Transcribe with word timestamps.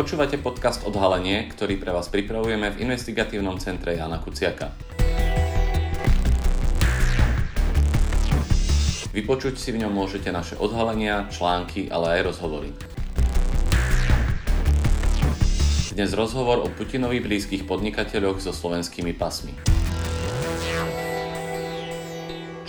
Počúvate 0.00 0.40
podcast 0.40 0.88
Odhalenie, 0.88 1.52
ktorý 1.52 1.76
pre 1.76 1.92
vás 1.92 2.08
pripravujeme 2.08 2.72
v 2.72 2.88
investigatívnom 2.88 3.60
centre 3.60 4.00
Jana 4.00 4.16
Kuciaka. 4.16 4.72
Vypočuť 9.12 9.60
si 9.60 9.76
v 9.76 9.84
ňom 9.84 9.92
môžete 9.92 10.32
naše 10.32 10.56
odhalenia, 10.56 11.28
články, 11.28 11.92
ale 11.92 12.16
aj 12.16 12.32
rozhovory. 12.32 12.72
Dnes 15.92 16.16
rozhovor 16.16 16.64
o 16.64 16.72
Putinovi 16.72 17.20
blízkych 17.20 17.68
podnikateľoch 17.68 18.40
so 18.40 18.56
slovenskými 18.56 19.12
pasmi. 19.12 19.52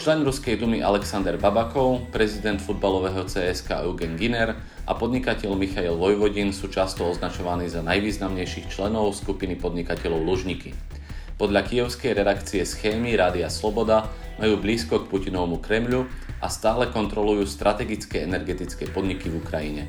Člen 0.02 0.26
Ruskej 0.26 0.58
dumy 0.58 0.82
Alexander 0.82 1.38
Babakov, 1.38 2.10
prezident 2.10 2.58
futbalového 2.58 3.22
CSK 3.30 3.86
Eugen 3.86 4.18
Giner 4.18 4.58
a 4.90 4.98
podnikateľ 4.98 5.54
Michail 5.54 5.94
Vojvodin 5.94 6.50
sú 6.50 6.74
často 6.74 7.06
označovaní 7.06 7.70
za 7.70 7.86
najvýznamnejších 7.86 8.66
členov 8.66 9.14
skupiny 9.14 9.62
podnikateľov 9.62 10.26
Lužniky. 10.26 10.74
Podľa 11.38 11.62
kievskej 11.70 12.18
redakcie 12.18 12.66
Schémy 12.66 13.14
Rádia 13.14 13.46
Sloboda 13.54 14.10
majú 14.42 14.58
blízko 14.58 15.06
k 15.06 15.10
Putinovmu 15.14 15.62
Kremľu 15.62 16.10
a 16.42 16.50
stále 16.50 16.90
kontrolujú 16.90 17.46
strategické 17.46 18.26
energetické 18.26 18.90
podniky 18.90 19.30
v 19.30 19.38
Ukrajine. 19.38 19.86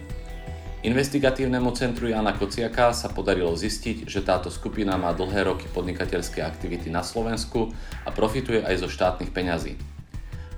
Investigatívnemu 0.85 1.73
centru 1.73 2.13
Jana 2.13 2.37
Kociaka 2.37 2.93
sa 2.93 3.09
podarilo 3.09 3.57
zistiť, 3.57 4.05
že 4.05 4.21
táto 4.21 4.52
skupina 4.52 4.93
má 5.01 5.16
dlhé 5.16 5.49
roky 5.49 5.65
podnikateľské 5.73 6.45
aktivity 6.45 6.93
na 6.93 7.01
Slovensku 7.01 7.73
a 8.05 8.13
profituje 8.13 8.60
aj 8.60 8.85
zo 8.85 8.93
štátnych 8.93 9.33
peňazí. 9.33 9.91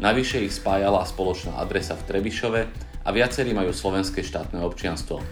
Navyše 0.02 0.42
ich 0.42 0.54
spájala 0.58 1.06
spoločná 1.06 1.54
adresa 1.62 1.94
v 1.94 2.06
Trebišove 2.10 2.60
a 3.06 3.08
viacerí 3.14 3.54
majú 3.54 3.70
slovenské 3.70 4.26
štátne 4.26 4.58
občianstvo. 4.66 5.22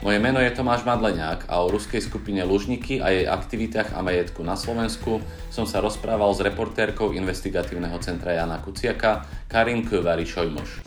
Moje 0.00 0.16
meno 0.16 0.40
je 0.40 0.52
Tomáš 0.52 0.84
Madleniak 0.88 1.44
a 1.48 1.60
o 1.60 1.68
ruskej 1.68 2.00
skupine 2.00 2.40
Lužniky 2.44 3.04
a 3.04 3.12
jej 3.12 3.28
aktivitách 3.28 3.92
a 3.92 4.00
majetku 4.00 4.40
na 4.40 4.56
Slovensku 4.56 5.20
som 5.52 5.68
sa 5.68 5.84
rozprával 5.84 6.32
s 6.32 6.40
reportérkou 6.40 7.12
investigatívneho 7.12 8.00
centra 8.00 8.32
Jana 8.32 8.64
Kuciaka 8.64 9.28
Karin 9.44 9.84
Kövary 9.84 10.24
Šojmoš. 10.24 10.84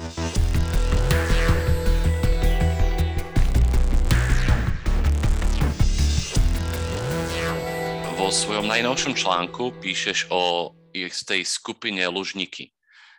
Vo 8.17 8.27
svojom 8.33 8.65
najnovšom 8.65 9.13
článku 9.13 9.77
píšeš 9.77 10.33
o 10.33 10.73
tej 10.93 11.41
skupine 11.45 12.01
Lužniky. 12.09 12.73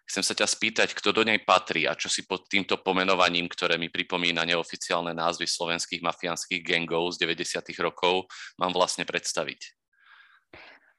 Chcem 0.04 0.20
sa 0.20 0.36
ťa 0.36 0.44
spýtať, 0.44 0.92
kto 0.92 1.16
do 1.16 1.24
nej 1.24 1.40
patrí 1.40 1.88
a 1.88 1.96
čo 1.96 2.12
si 2.12 2.28
pod 2.28 2.44
týmto 2.44 2.76
pomenovaním, 2.84 3.48
ktoré 3.48 3.80
mi 3.80 3.88
pripomína 3.88 4.44
neoficiálne 4.44 5.16
názvy 5.16 5.48
slovenských 5.48 6.04
mafiánskych 6.04 6.60
gangov 6.60 7.16
z 7.16 7.24
90. 7.24 7.72
rokov, 7.80 8.28
mám 8.60 8.76
vlastne 8.76 9.08
predstaviť. 9.08 9.74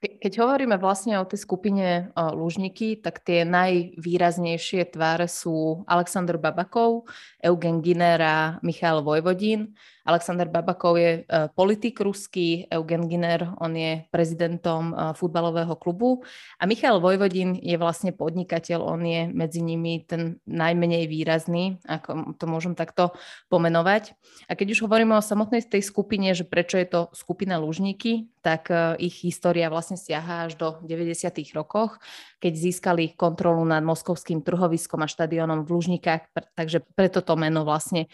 Keď 0.06 0.34
hovoríme 0.38 0.78
vlastne 0.78 1.18
o 1.18 1.26
tej 1.26 1.42
skupine 1.42 2.14
Lužníky, 2.14 3.02
tak 3.02 3.26
tie 3.26 3.42
najvýraznejšie 3.42 4.94
tváre 4.94 5.26
sú 5.26 5.82
Aleksandr 5.90 6.38
Babakov, 6.38 7.10
Eugen 7.42 7.82
Giner 7.82 8.22
a 8.22 8.38
Michal 8.62 9.02
Vojvodín. 9.02 9.74
Alexander 10.06 10.46
Babakov 10.46 11.02
je 11.02 11.12
e, 11.26 11.50
politik 11.58 11.98
ruský, 11.98 12.70
Eugen 12.70 13.10
Giner, 13.10 13.58
on 13.58 13.74
je 13.74 14.06
prezidentom 14.14 14.94
e, 14.94 15.18
futbalového 15.18 15.74
klubu 15.82 16.22
a 16.62 16.70
Michal 16.70 17.02
Vojvodin 17.02 17.58
je 17.58 17.74
vlastne 17.82 18.14
podnikateľ, 18.14 18.86
on 18.86 19.02
je 19.02 19.26
medzi 19.34 19.66
nimi 19.66 20.06
ten 20.06 20.38
najmenej 20.46 21.10
výrazný, 21.10 21.82
ako 21.90 22.38
to 22.38 22.46
môžem 22.46 22.78
takto 22.78 23.18
pomenovať. 23.50 24.14
A 24.46 24.54
keď 24.54 24.78
už 24.78 24.86
hovoríme 24.86 25.18
o 25.18 25.26
samotnej 25.26 25.66
tej 25.66 25.82
skupine, 25.82 26.38
že 26.38 26.46
prečo 26.46 26.78
je 26.78 26.86
to 26.86 27.02
skupina 27.18 27.58
Lužníky, 27.58 28.30
tak 28.46 28.70
e, 28.70 29.02
ich 29.02 29.26
história 29.26 29.74
vlastne 29.74 29.98
siaha 29.98 30.46
až 30.46 30.54
do 30.54 30.78
90. 30.86 31.34
rokoch, 31.58 31.98
keď 32.38 32.54
získali 32.54 33.18
kontrolu 33.18 33.66
nad 33.66 33.82
moskovským 33.82 34.46
trhoviskom 34.46 35.02
a 35.02 35.10
štadiónom 35.10 35.66
v 35.66 35.74
Lužnikách, 35.74 36.30
takže 36.54 36.86
preto 36.94 37.26
to 37.26 37.34
meno 37.34 37.66
vlastne, 37.66 38.06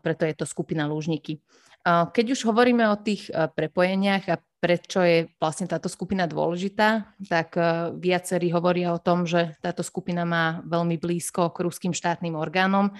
preto 0.00 0.24
je 0.24 0.32
to 0.32 0.48
skupina 0.48 0.88
Lužníky 0.88 1.26
podniky. 1.26 1.42
Keď 1.86 2.26
už 2.34 2.50
hovoríme 2.50 2.82
o 2.90 2.98
tých 2.98 3.30
e, 3.30 3.46
prepojeniach 3.46 4.26
a 4.26 4.42
prečo 4.58 5.06
je 5.06 5.30
vlastne 5.38 5.70
táto 5.70 5.86
skupina 5.86 6.26
dôležitá, 6.26 7.14
tak 7.30 7.54
e, 7.54 7.94
viacerí 7.94 8.50
hovoria 8.50 8.90
o 8.90 8.98
tom, 8.98 9.22
že 9.22 9.54
táto 9.62 9.86
skupina 9.86 10.26
má 10.26 10.66
veľmi 10.66 10.98
blízko 10.98 11.54
k 11.54 11.62
ruským 11.62 11.94
štátnym 11.94 12.34
orgánom. 12.34 12.90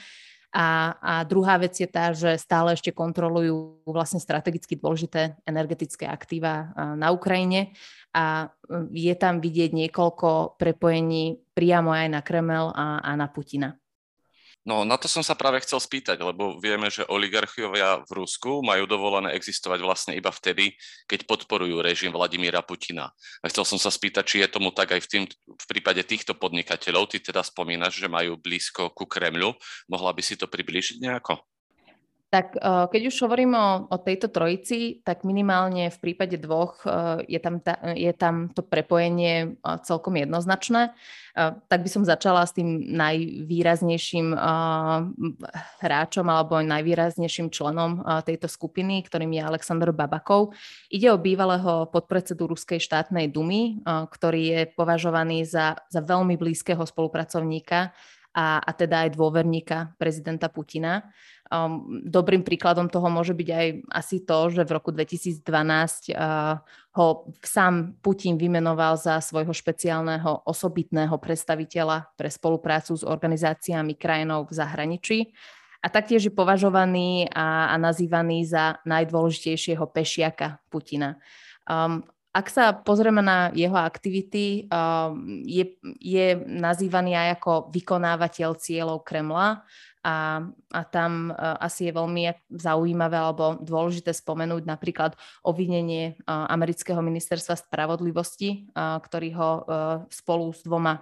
A, 0.54 0.96
a 1.02 1.12
druhá 1.26 1.58
vec 1.60 1.76
je 1.76 1.88
tá, 1.88 2.14
že 2.14 2.38
stále 2.40 2.72
ešte 2.72 2.94
kontrolujú 2.94 3.82
vlastne 3.84 4.22
strategicky 4.22 4.78
dôležité 4.78 5.36
energetické 5.44 6.08
aktíva 6.08 6.72
na 6.96 7.12
Ukrajine 7.12 7.76
a 8.16 8.48
je 8.90 9.14
tam 9.20 9.44
vidieť 9.44 9.76
niekoľko 9.76 10.56
prepojení 10.56 11.44
priamo 11.52 11.92
aj 11.92 12.06
na 12.08 12.20
Kremel 12.24 12.72
a, 12.72 13.04
a 13.04 13.10
na 13.20 13.28
Putina. 13.28 13.76
No 14.66 14.82
na 14.82 14.98
to 14.98 15.06
som 15.06 15.22
sa 15.22 15.38
práve 15.38 15.62
chcel 15.62 15.78
spýtať, 15.78 16.18
lebo 16.18 16.58
vieme, 16.58 16.90
že 16.90 17.06
oligarchiovia 17.06 18.02
v 18.02 18.10
Rusku 18.18 18.66
majú 18.66 18.90
dovolené 18.90 19.30
existovať 19.38 19.78
vlastne 19.78 20.12
iba 20.18 20.34
vtedy, 20.34 20.74
keď 21.06 21.22
podporujú 21.30 21.78
režim 21.78 22.10
Vladimíra 22.10 22.66
Putina. 22.66 23.14
A 23.40 23.46
chcel 23.46 23.62
som 23.62 23.78
sa 23.78 23.94
spýtať, 23.94 24.24
či 24.26 24.36
je 24.42 24.50
tomu 24.50 24.74
tak 24.74 24.98
aj 24.98 25.06
v, 25.06 25.08
tým, 25.08 25.24
v 25.30 25.66
prípade 25.70 26.02
týchto 26.02 26.34
podnikateľov. 26.34 27.06
Ty 27.14 27.22
teda 27.22 27.46
spomínaš, 27.46 27.94
že 27.94 28.10
majú 28.10 28.34
blízko 28.42 28.90
ku 28.90 29.06
Kremľu. 29.06 29.54
Mohla 29.86 30.10
by 30.10 30.22
si 30.26 30.34
to 30.34 30.50
približiť 30.50 30.98
nejako? 30.98 31.55
Tak 32.36 32.52
eh, 32.52 32.84
keď 32.92 33.02
už 33.08 33.16
hovorím 33.24 33.56
o, 33.56 33.88
o 33.88 33.96
tejto 33.96 34.28
trojici, 34.28 35.00
tak 35.00 35.24
minimálne 35.24 35.88
v 35.88 35.98
prípade 36.04 36.36
dvoch 36.36 36.84
eh, 36.84 37.24
je 37.24 37.40
tam, 37.40 37.64
ta, 37.64 37.80
je 37.96 38.12
tam 38.12 38.52
to 38.52 38.60
prepojenie 38.60 39.56
eh, 39.56 39.78
celkom 39.80 40.20
jednoznačné. 40.20 40.92
Tak 41.36 41.84
by 41.84 41.90
som 41.92 42.00
začala 42.00 42.48
s 42.48 42.56
tým 42.56 42.96
najvýraznejším 42.96 44.32
hráčom 45.84 46.26
alebo 46.32 46.64
najvýraznejším 46.64 47.52
členom 47.52 48.00
tejto 48.24 48.48
skupiny, 48.48 49.04
ktorým 49.04 49.36
je 49.36 49.44
Aleksandr 49.44 49.92
Babakov. 49.92 50.56
Ide 50.88 51.12
o 51.12 51.20
bývalého 51.20 51.92
podpredsedu 51.92 52.56
Ruskej 52.56 52.80
štátnej 52.80 53.28
dumy, 53.28 53.84
ktorý 53.84 54.42
je 54.48 54.60
považovaný 54.80 55.44
za, 55.44 55.76
za 55.92 56.00
veľmi 56.00 56.40
blízkeho 56.40 56.80
spolupracovníka 56.88 57.92
a, 58.36 58.60
a 58.60 58.70
teda 58.76 59.08
aj 59.08 59.16
dôverníka 59.16 59.96
prezidenta 59.96 60.52
Putina. 60.52 61.08
Um, 61.48 62.04
dobrým 62.04 62.44
príkladom 62.44 62.92
toho 62.92 63.08
môže 63.08 63.32
byť 63.32 63.48
aj 63.48 63.66
asi 63.88 64.20
to, 64.28 64.38
že 64.52 64.62
v 64.66 64.74
roku 64.76 64.92
2012 64.92 65.40
uh, 66.12 66.60
ho 67.00 67.06
sám 67.40 67.96
Putin 68.04 68.36
vymenoval 68.36 69.00
za 69.00 69.16
svojho 69.24 69.56
špeciálneho 69.56 70.44
osobitného 70.44 71.16
predstaviteľa 71.16 72.12
pre 72.18 72.28
spoluprácu 72.28 72.98
s 72.98 73.06
organizáciami 73.06 73.96
krajinov 73.96 74.52
v 74.52 74.56
zahraničí 74.58 75.18
a 75.80 75.86
taktiež 75.86 76.28
je 76.28 76.34
považovaný 76.34 77.30
a, 77.30 77.70
a 77.72 77.74
nazývaný 77.78 78.42
za 78.42 78.82
najdôležitejšieho 78.82 79.86
pešiaka 79.86 80.58
Putina. 80.66 81.16
Um, 81.62 82.02
ak 82.36 82.46
sa 82.52 82.76
pozrieme 82.76 83.24
na 83.24 83.48
jeho 83.56 83.80
aktivity, 83.80 84.68
um, 84.68 85.40
je, 85.48 85.80
je 85.96 86.36
nazývaný 86.44 87.16
aj 87.16 87.40
ako 87.40 87.72
vykonávateľ 87.72 88.60
cieľov 88.60 89.00
Kremla 89.08 89.64
a, 90.04 90.44
a 90.68 90.80
tam 90.84 91.32
uh, 91.32 91.56
asi 91.56 91.88
je 91.88 91.96
veľmi 91.96 92.52
zaujímavé 92.52 93.16
alebo 93.16 93.56
dôležité 93.64 94.12
spomenúť 94.12 94.68
napríklad 94.68 95.16
obvinenie 95.40 96.20
uh, 96.28 96.44
amerického 96.52 97.00
ministerstva 97.00 97.56
spravodlivosti, 97.56 98.68
uh, 98.76 99.00
ktorý 99.00 99.28
ho 99.32 99.50
spolu 100.12 100.52
s 100.52 100.60
dvoma 100.60 101.00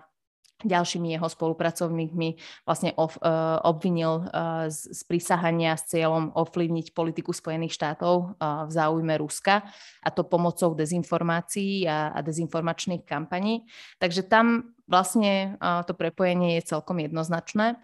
ďalšími 0.62 1.19
jeho 1.19 1.26
spolupracovníkmi 1.26 2.28
vlastne 2.62 2.94
ov, 2.94 3.19
uh, 3.19 3.59
obvinil 3.66 4.28
uh, 4.31 4.70
z, 4.70 4.94
z 4.94 5.00
prisahania 5.05 5.75
s 5.75 5.90
cieľom 5.90 6.31
ovplyvniť 6.31 6.94
politiku 6.94 7.34
Spojených 7.34 7.75
štátov 7.75 8.38
uh, 8.38 8.69
v 8.69 8.70
záujme 8.70 9.14
Ruska 9.19 9.67
a 10.00 10.08
to 10.14 10.23
pomocou 10.23 10.78
dezinformácií 10.78 11.90
a, 11.90 12.14
a 12.14 12.19
dezinformačných 12.23 13.02
kampaní. 13.02 13.67
Takže 13.99 14.23
tam 14.25 14.76
vlastne 14.87 15.58
uh, 15.58 15.82
to 15.82 15.96
prepojenie 15.96 16.62
je 16.62 16.70
celkom 16.70 17.02
jednoznačné. 17.02 17.81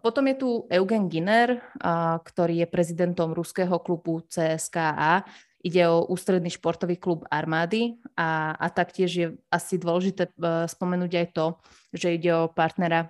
Potom 0.00 0.26
je 0.26 0.36
tu 0.40 0.50
Eugen 0.72 1.12
Giner, 1.12 1.60
ktorý 2.24 2.64
je 2.64 2.72
prezidentom 2.72 3.36
ruského 3.36 3.78
klubu 3.78 4.24
CSKA. 4.26 5.22
Ide 5.64 5.88
o 5.88 6.04
ústredný 6.12 6.52
športový 6.52 7.00
klub 7.00 7.24
armády 7.32 7.96
a, 8.20 8.52
a 8.52 8.68
taktiež 8.68 9.10
je 9.16 9.26
asi 9.48 9.80
dôležité 9.80 10.28
e, 10.28 10.68
spomenúť 10.68 11.12
aj 11.16 11.26
to, 11.32 11.46
že 11.96 12.20
ide 12.20 12.30
o 12.36 12.52
partnera 12.52 13.08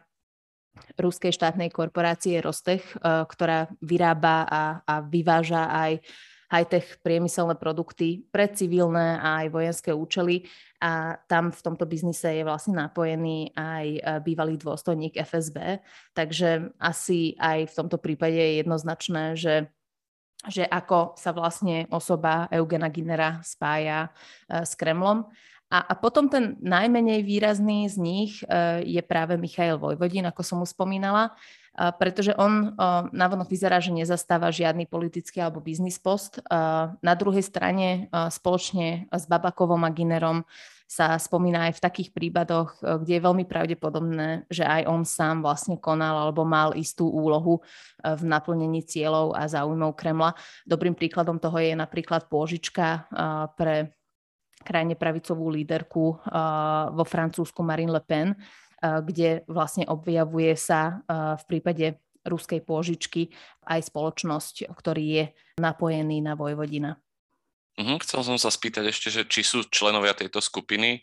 ruskej 0.95 1.35
štátnej 1.35 1.75
korporácie 1.75 2.39
Rostech, 2.39 2.87
e, 2.95 2.97
ktorá 3.03 3.67
vyrába 3.83 4.47
a, 4.47 4.63
a 4.87 4.95
vyváža 5.03 5.67
aj 5.67 5.93
high-tech 6.55 7.03
priemyselné 7.03 7.59
produkty 7.59 8.23
pre 8.31 8.47
civilné 8.47 9.19
a 9.19 9.43
aj 9.43 9.47
vojenské 9.51 9.91
účely. 9.91 10.47
A 10.79 11.19
tam 11.27 11.51
v 11.51 11.59
tomto 11.59 11.89
biznise 11.89 12.39
je 12.39 12.47
vlastne 12.47 12.79
napojený 12.79 13.51
aj 13.59 13.87
e, 13.99 14.01
bývalý 14.23 14.55
dôstojník 14.61 15.19
FSB, 15.19 15.83
takže 16.15 16.71
asi 16.79 17.35
aj 17.41 17.73
v 17.73 17.75
tomto 17.75 17.99
prípade 17.99 18.39
je 18.39 18.63
jednoznačné, 18.63 19.35
že 19.35 19.75
že 20.49 20.65
ako 20.69 21.17
sa 21.17 21.33
vlastne 21.33 21.89
osoba 21.89 22.49
Eugena 22.53 22.89
Ginera 22.93 23.41
spája 23.45 24.13
s 24.49 24.77
Kremlom. 24.77 25.27
A, 25.73 25.81
a 25.91 25.95
potom 25.99 26.29
ten 26.31 26.55
najmenej 26.63 27.25
výrazný 27.25 27.89
z 27.91 27.97
nich 27.99 28.33
je 28.85 29.03
práve 29.03 29.35
Michail 29.41 29.81
Vojvodin, 29.81 30.29
ako 30.29 30.43
som 30.47 30.63
mu 30.63 30.67
spomínala, 30.69 31.35
pretože 31.99 32.31
on 32.39 32.79
navonok 33.11 33.51
vyzerá, 33.51 33.83
že 33.83 33.91
nezastáva 33.91 34.55
žiadny 34.55 34.87
politický 34.87 35.43
alebo 35.43 35.59
biznis 35.59 35.99
post. 35.99 36.39
Na 37.03 37.15
druhej 37.19 37.43
strane 37.43 38.07
spoločne 38.31 39.11
s 39.11 39.27
Babakovom 39.27 39.83
a 39.83 39.91
Ginerom 39.91 40.47
sa 40.85 41.17
spomína 41.17 41.69
aj 41.69 41.81
v 41.81 41.85
takých 41.85 42.11
prípadoch, 42.13 42.79
kde 43.03 43.13
je 43.19 43.25
veľmi 43.25 43.45
pravdepodobné, 43.49 44.47
že 44.53 44.63
aj 44.63 44.87
on 44.87 45.03
sám 45.03 45.43
vlastne 45.43 45.81
konal 45.81 46.17
alebo 46.17 46.45
mal 46.45 46.77
istú 46.77 47.09
úlohu 47.09 47.65
v 48.05 48.23
naplnení 48.23 48.85
cieľov 48.85 49.33
a 49.35 49.49
záujmov 49.49 49.97
Kremla. 49.97 50.37
Dobrým 50.63 50.93
príkladom 50.95 51.41
toho 51.41 51.57
je 51.59 51.73
napríklad 51.75 52.29
pôžička 52.29 53.09
pre 53.59 53.97
krajne 54.65 54.97
pravicovú 54.97 55.53
líderku 55.53 56.05
vo 56.95 57.05
Francúzsku 57.05 57.61
Marine 57.61 57.93
Le 57.93 58.03
Pen, 58.05 58.33
kde 58.81 59.45
vlastne 59.49 59.85
objavuje 59.89 60.57
sa 60.57 61.05
v 61.11 61.45
prípade 61.49 62.01
ruskej 62.25 62.65
pôžičky 62.65 63.29
aj 63.69 63.93
spoločnosť, 63.93 64.73
ktorý 64.73 65.05
je 65.05 65.25
napojený 65.61 66.25
na 66.25 66.33
Vojvodina. 66.33 66.97
Uh-huh, 67.75 67.99
chcel 68.03 68.21
som 68.23 68.39
sa 68.39 68.51
spýtať 68.55 68.85
ešte, 68.91 69.09
že 69.11 69.23
či 69.27 69.43
sú 69.43 69.67
členovia 69.67 70.15
tejto 70.15 70.39
skupiny 70.39 71.03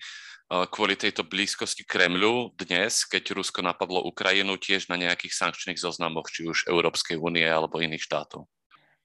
kvôli 0.51 0.99
tejto 0.99 1.23
blízkosti 1.23 1.87
Kremľu 1.87 2.51
dnes, 2.59 3.07
keď 3.07 3.39
Rusko 3.39 3.63
napadlo 3.63 4.03
Ukrajinu, 4.03 4.59
tiež 4.59 4.91
na 4.91 4.99
nejakých 4.99 5.31
sankčných 5.31 5.79
zoznamoch, 5.79 6.27
či 6.27 6.43
už 6.43 6.67
Európskej 6.67 7.15
únie 7.15 7.47
alebo 7.47 7.79
iných 7.79 8.03
štátov? 8.03 8.51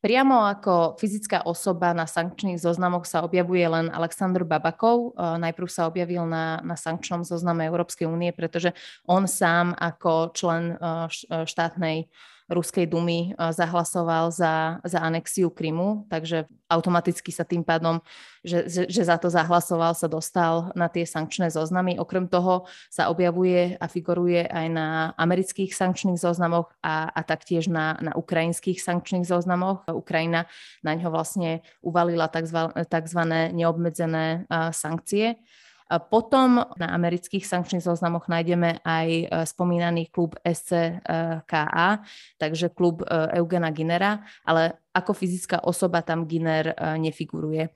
Priamo 0.02 0.44
ako 0.44 0.98
fyzická 1.00 1.46
osoba 1.48 1.94
na 1.96 2.04
sankčných 2.04 2.60
zoznamoch 2.60 3.08
sa 3.08 3.22
objavuje 3.24 3.64
len 3.64 3.88
Aleksandr 3.90 4.44
Babakov. 4.44 5.16
E, 5.16 5.40
najprv 5.40 5.68
sa 5.70 5.88
objavil 5.88 6.28
na, 6.28 6.60
na 6.62 6.76
sankčnom 6.76 7.24
zozname 7.24 7.66
Európskej 7.66 8.06
únie, 8.06 8.30
pretože 8.30 8.76
on 9.08 9.24
sám 9.24 9.72
ako 9.72 10.36
člen 10.36 10.74
e, 10.74 10.76
e, 10.76 11.48
štátnej 11.48 12.06
Ruskej 12.46 12.86
dumy 12.86 13.34
zahlasoval 13.34 14.30
za, 14.30 14.78
za 14.86 15.02
anexiu 15.02 15.50
Krymu, 15.50 16.06
takže 16.06 16.46
automaticky 16.70 17.34
sa 17.34 17.42
tým 17.42 17.66
pádom, 17.66 17.98
že, 18.46 18.70
že, 18.70 18.82
že 18.86 19.02
za 19.02 19.18
to 19.18 19.26
zahlasoval, 19.26 19.98
sa 19.98 20.06
dostal 20.06 20.70
na 20.78 20.86
tie 20.86 21.02
sankčné 21.02 21.50
zoznamy. 21.50 21.98
Okrem 21.98 22.30
toho 22.30 22.70
sa 22.86 23.10
objavuje 23.10 23.74
a 23.78 23.86
figuruje 23.90 24.46
aj 24.46 24.66
na 24.70 24.86
amerických 25.18 25.74
sankčných 25.74 26.22
zoznamoch 26.22 26.70
a, 26.86 27.10
a 27.10 27.20
taktiež 27.26 27.66
na, 27.66 27.98
na 27.98 28.14
ukrajinských 28.14 28.78
sankčných 28.78 29.26
zoznamoch. 29.26 29.82
Ukrajina 29.90 30.46
na 30.86 30.94
ňo 30.94 31.10
vlastne 31.10 31.66
uvalila 31.82 32.30
tzv. 32.30 33.20
neobmedzené 33.54 34.46
sankcie. 34.70 35.42
Potom 35.86 36.66
na 36.74 36.88
amerických 36.98 37.46
sankčných 37.46 37.86
zoznamoch 37.86 38.26
nájdeme 38.26 38.82
aj 38.82 39.06
e, 39.06 39.24
spomínaný 39.46 40.10
klub 40.10 40.34
SCKA, 40.42 42.02
takže 42.42 42.74
klub 42.74 43.06
e, 43.06 43.38
Eugena 43.38 43.70
Ginera, 43.70 44.26
ale 44.42 44.82
ako 44.90 45.14
fyzická 45.14 45.62
osoba 45.62 46.02
tam 46.02 46.26
Giner 46.26 46.74
e, 46.74 46.98
nefiguruje. 46.98 47.70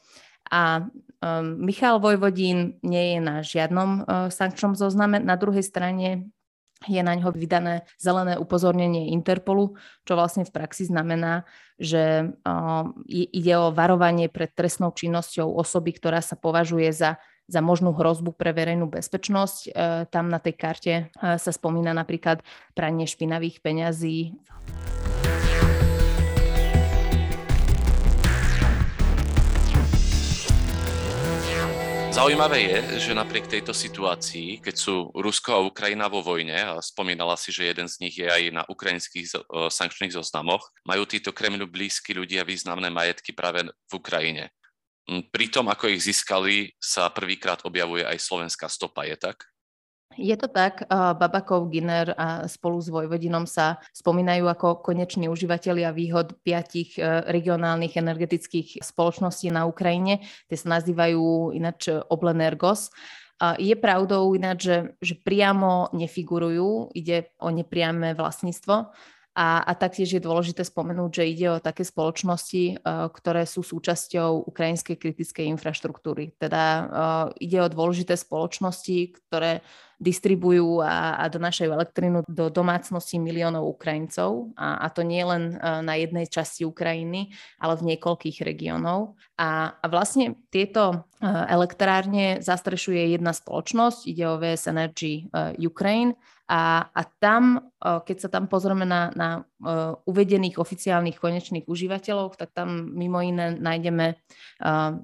A 0.51 0.91
Michal 1.61 2.03
Vojvodín 2.03 2.81
nie 2.83 3.15
je 3.15 3.19
na 3.21 3.45
žiadnom 3.45 4.09
sankčnom 4.33 4.73
zozname. 4.73 5.21
Na 5.21 5.37
druhej 5.37 5.63
strane 5.63 6.33
je 6.89 6.99
na 7.05 7.13
ňo 7.13 7.31
vydané 7.37 7.85
zelené 8.01 8.41
upozornenie 8.41 9.13
Interpolu, 9.13 9.77
čo 10.09 10.17
vlastne 10.17 10.49
v 10.49 10.51
praxi 10.51 10.89
znamená, 10.89 11.45
že 11.77 12.33
ide 13.07 13.55
o 13.61 13.69
varovanie 13.69 14.33
pred 14.33 14.49
trestnou 14.51 14.97
činnosťou 14.97 15.55
osoby, 15.61 15.93
ktorá 15.93 16.25
sa 16.25 16.41
považuje 16.41 16.89
za 16.89 17.21
za 17.51 17.59
možnú 17.59 17.91
hrozbu 17.91 18.31
pre 18.39 18.55
verejnú 18.55 18.87
bezpečnosť. 18.87 19.61
E, 19.67 19.71
tam 20.07 20.31
na 20.31 20.39
tej 20.39 20.55
karte 20.55 20.95
e, 20.95 21.05
sa 21.35 21.51
spomína 21.51 21.91
napríklad 21.91 22.47
pranie 22.79 23.11
špinavých 23.11 23.59
peňazí. 23.59 24.39
Zaujímavé 32.11 32.59
je, 32.69 32.79
že 33.07 33.17
napriek 33.17 33.49
tejto 33.49 33.73
situácii, 33.73 34.61
keď 34.61 34.77
sú 34.77 35.09
Rusko 35.15 35.51
a 35.57 35.65
Ukrajina 35.65 36.11
vo 36.11 36.21
vojne, 36.21 36.53
a 36.53 36.77
spomínala 36.83 37.39
si, 37.39 37.49
že 37.49 37.71
jeden 37.71 37.87
z 37.87 37.97
nich 38.03 38.19
je 38.19 38.27
aj 38.27 38.43
na 38.51 38.63
ukrajinských 38.67 39.27
e, 39.31 39.35
sankčných 39.71 40.15
zoznamoch, 40.15 40.71
majú 40.87 41.07
títo 41.07 41.35
Kremľu 41.35 41.67
blízky 41.71 42.15
ľudia 42.15 42.47
významné 42.47 42.91
majetky 42.91 43.35
práve 43.35 43.67
v 43.67 43.93
Ukrajine. 43.95 44.55
Pri 45.09 45.47
tom, 45.51 45.67
ako 45.73 45.91
ich 45.91 46.07
získali, 46.07 46.77
sa 46.79 47.11
prvýkrát 47.11 47.65
objavuje 47.67 48.07
aj 48.07 48.21
slovenská 48.21 48.71
stopa, 48.71 49.03
je 49.09 49.17
tak? 49.19 49.51
Je 50.19 50.35
to 50.35 50.51
tak, 50.51 50.83
Babakov, 50.91 51.71
Giner 51.71 52.19
a 52.19 52.51
spolu 52.51 52.83
s 52.83 52.91
Vojvodinom 52.91 53.47
sa 53.47 53.79
spomínajú 53.95 54.51
ako 54.51 54.83
koneční 54.83 55.31
užívateľia 55.31 55.95
výhod 55.95 56.35
piatich 56.43 56.99
e, 56.99 57.23
regionálnych 57.31 57.95
energetických 57.95 58.83
spoločností 58.83 59.55
na 59.55 59.71
Ukrajine. 59.71 60.27
Tie 60.51 60.59
sa 60.59 60.83
nazývajú 60.83 61.55
ináč 61.55 61.95
Oblenergos. 62.11 62.91
Je 63.63 63.73
pravdou 63.79 64.35
ináč, 64.35 64.67
že, 64.67 64.79
že 64.99 65.15
priamo 65.15 65.95
nefigurujú, 65.95 66.91
ide 66.93 67.31
o 67.39 67.49
nepriame 67.55 68.13
vlastníctvo 68.19 68.91
a, 69.31 69.63
a 69.63 69.73
taktiež 69.79 70.19
je 70.19 70.23
dôležité 70.23 70.67
spomenúť, 70.67 71.23
že 71.23 71.31
ide 71.31 71.47
o 71.55 71.63
také 71.63 71.87
spoločnosti, 71.87 72.83
uh, 72.83 73.07
ktoré 73.15 73.47
sú 73.47 73.63
súčasťou 73.63 74.51
ukrajinskej 74.51 74.99
kritickej 74.99 75.47
infraštruktúry. 75.55 76.35
Teda 76.35 76.63
uh, 76.67 76.87
ide 77.39 77.63
o 77.63 77.71
dôležité 77.71 78.19
spoločnosti, 78.19 79.15
ktoré 79.31 79.63
distribujú 80.03 80.83
a, 80.83 81.23
a 81.23 81.31
donášajú 81.31 81.71
elektrínu 81.71 82.19
do 82.27 82.51
domácností 82.51 83.23
miliónov 83.23 83.71
Ukrajincov 83.71 84.51
a, 84.59 84.83
a 84.83 84.87
to 84.91 85.07
nie 85.07 85.23
len 85.23 85.55
uh, 85.55 85.79
na 85.79 85.95
jednej 85.95 86.27
časti 86.27 86.67
Ukrajiny, 86.67 87.31
ale 87.63 87.79
v 87.79 87.95
niekoľkých 87.95 88.43
regiónov. 88.43 89.15
A, 89.39 89.79
a 89.79 89.87
vlastne 89.87 90.43
tieto 90.51 91.07
elektrárne 91.21 92.41
zastrešuje 92.41 93.13
jedna 93.13 93.37
spoločnosť, 93.37 94.09
ide 94.09 94.25
o 94.25 94.41
VS 94.41 94.73
Energy 94.73 95.29
Ukraine 95.61 96.17
a, 96.51 96.91
a 96.91 97.03
tam, 97.23 97.71
keď 97.79 98.27
sa 98.27 98.29
tam 98.29 98.51
pozrieme 98.51 98.83
na, 98.83 99.15
na 99.15 99.47
uvedených 100.03 100.59
oficiálnych 100.59 101.23
konečných 101.23 101.71
užívateľov, 101.71 102.35
tak 102.35 102.51
tam 102.51 102.91
mimo 102.91 103.23
iné 103.23 103.55
nájdeme 103.55 104.19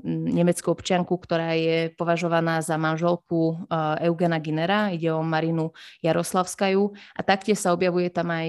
nemeckú 0.06 0.74
občianku, 0.74 1.14
ktorá 1.14 1.54
je 1.54 1.94
považovaná 1.94 2.66
za 2.66 2.74
manželku 2.74 3.62
Eugena 4.02 4.42
Ginera, 4.42 4.90
ide 4.90 5.14
o 5.14 5.22
Marinu 5.22 5.70
Jaroslavskajú 6.02 6.82
a 7.16 7.20
taktiež 7.22 7.62
sa 7.62 7.72
objavuje 7.72 8.10
tam 8.10 8.28
aj 8.34 8.48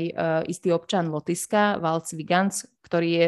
istý 0.49 0.73
občan 0.73 1.13
Lotiska, 1.13 1.77
Valc 1.77 2.11
Vigans, 2.17 2.67
ktorý 2.83 3.09
je 3.13 3.27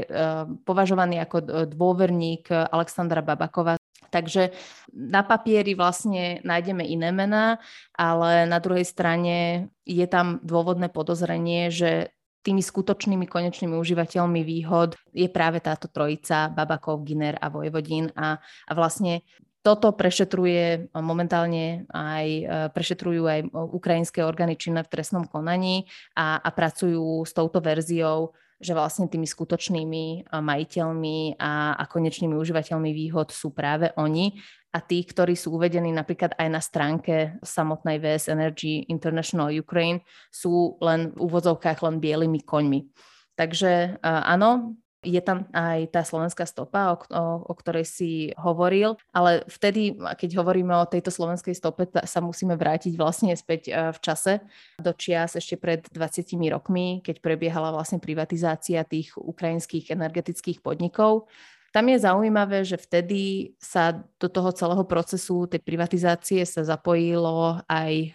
považovaný 0.68 1.24
ako 1.24 1.68
dôverník 1.72 2.52
Alexandra 2.52 3.24
Babakova 3.24 3.79
Takže 4.10 4.52
na 4.92 5.22
papieri 5.22 5.78
vlastne 5.78 6.42
nájdeme 6.42 6.84
iné 6.84 7.14
mená, 7.14 7.62
ale 7.94 8.50
na 8.50 8.58
druhej 8.58 8.84
strane 8.84 9.70
je 9.86 10.06
tam 10.10 10.42
dôvodné 10.42 10.90
podozrenie, 10.90 11.70
že 11.70 12.12
tými 12.40 12.64
skutočnými 12.64 13.28
konečnými 13.28 13.76
užívateľmi 13.76 14.42
výhod 14.42 14.96
je 15.12 15.28
práve 15.28 15.60
táto 15.60 15.92
trojica 15.92 16.50
Babakov, 16.50 17.04
Giner 17.04 17.36
a 17.38 17.52
Vojvodín. 17.52 18.10
A, 18.16 18.40
a 18.40 18.72
vlastne 18.74 19.28
toto 19.60 19.92
prešetruje 19.92 20.88
momentálne 20.96 21.84
aj, 21.92 22.28
prešetrujú 22.72 23.24
aj 23.28 23.40
ukrajinské 23.52 24.24
orgány 24.24 24.56
činné 24.56 24.88
v 24.88 24.92
trestnom 24.92 25.28
konaní 25.28 25.84
a, 26.16 26.40
a 26.40 26.50
pracujú 26.56 27.28
s 27.28 27.36
touto 27.36 27.60
verziou 27.60 28.32
že 28.60 28.76
vlastne 28.76 29.08
tými 29.08 29.24
skutočnými 29.24 30.30
majiteľmi 30.30 31.40
a, 31.40 31.80
a 31.80 31.84
konečnými 31.88 32.36
užívateľmi 32.36 32.92
výhod 32.92 33.32
sú 33.32 33.56
práve 33.56 33.96
oni 33.96 34.36
a 34.70 34.84
tí, 34.84 35.02
ktorí 35.02 35.34
sú 35.34 35.58
uvedení 35.58 35.90
napríklad 35.90 36.38
aj 36.38 36.48
na 36.52 36.62
stránke 36.62 37.40
samotnej 37.42 37.98
VS 37.98 38.30
Energy 38.30 38.86
International 38.86 39.50
Ukraine, 39.50 40.06
sú 40.30 40.78
len 40.84 41.10
v 41.16 41.26
úvodzovkách 41.26 41.82
len 41.88 41.98
bielými 41.98 42.46
koňmi. 42.46 42.86
Takže 43.34 44.04
áno, 44.04 44.78
je 45.00 45.22
tam 45.24 45.48
aj 45.56 45.96
tá 45.96 46.04
slovenská 46.04 46.44
stopa, 46.44 46.92
o, 46.92 46.96
o, 47.08 47.24
o 47.48 47.54
ktorej 47.56 47.88
si 47.88 48.12
hovoril, 48.36 49.00
ale 49.16 49.48
vtedy, 49.48 49.96
keď 49.96 50.44
hovoríme 50.44 50.76
o 50.76 50.90
tejto 50.90 51.08
slovenskej 51.08 51.56
stope, 51.56 51.88
sa 52.04 52.20
musíme 52.20 52.60
vrátiť 52.60 53.00
vlastne 53.00 53.32
späť 53.32 53.72
e, 53.72 53.96
v 53.96 54.00
čase 54.04 54.44
do 54.76 54.92
čias 54.92 55.40
ešte 55.40 55.56
pred 55.56 55.88
20 55.88 56.36
rokmi, 56.52 57.00
keď 57.00 57.24
prebiehala 57.24 57.72
vlastne 57.72 58.04
privatizácia 58.04 58.84
tých 58.84 59.16
ukrajinských 59.16 59.96
energetických 59.96 60.60
podnikov. 60.60 61.32
Tam 61.70 61.86
je 61.86 62.02
zaujímavé, 62.02 62.66
že 62.66 62.82
vtedy 62.82 63.54
sa 63.62 63.94
do 64.18 64.26
toho 64.26 64.50
celého 64.52 64.82
procesu 64.90 65.46
tej 65.46 65.62
privatizácie 65.62 66.42
sa 66.44 66.66
zapojilo 66.66 67.62
aj 67.70 67.94
e, 68.04 68.10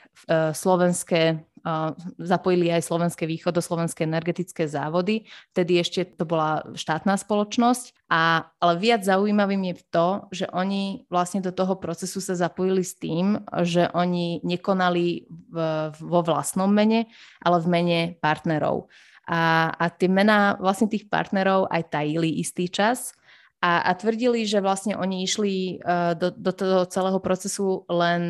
slovenské 0.53 1.39
zapojili 2.21 2.69
aj 2.69 2.85
slovenské 2.85 3.25
východoslovenské 3.25 4.05
energetické 4.05 4.69
závody. 4.69 5.25
Vtedy 5.57 5.81
ešte 5.81 6.05
to 6.05 6.29
bola 6.29 6.61
štátna 6.77 7.17
spoločnosť. 7.17 7.97
A, 8.13 8.53
ale 8.61 8.73
viac 8.77 9.01
zaujímavým 9.01 9.73
je 9.73 9.77
to, 9.89 10.09
že 10.29 10.47
oni 10.53 11.09
vlastne 11.09 11.41
do 11.41 11.51
toho 11.51 11.81
procesu 11.81 12.21
sa 12.21 12.37
zapojili 12.37 12.85
s 12.85 13.01
tým, 13.01 13.41
že 13.65 13.89
oni 13.97 14.45
nekonali 14.45 15.25
v, 15.29 15.57
vo 15.97 16.21
vlastnom 16.21 16.69
mene, 16.69 17.09
ale 17.41 17.57
v 17.65 17.67
mene 17.73 18.01
partnerov. 18.21 18.93
A, 19.25 19.73
a 19.73 19.85
tie 19.89 20.13
mená 20.13 20.61
vlastne 20.61 20.85
tých 20.85 21.09
partnerov 21.09 21.73
aj 21.73 21.97
tajili 21.97 22.29
istý 22.45 22.69
čas 22.69 23.17
a, 23.65 23.89
a 23.89 23.97
tvrdili, 23.97 24.45
že 24.45 24.61
vlastne 24.61 25.01
oni 25.01 25.25
išli 25.25 25.81
uh, 25.81 26.13
do, 26.13 26.29
do 26.29 26.53
toho 26.53 26.85
celého 26.85 27.17
procesu 27.25 27.89
len 27.89 28.29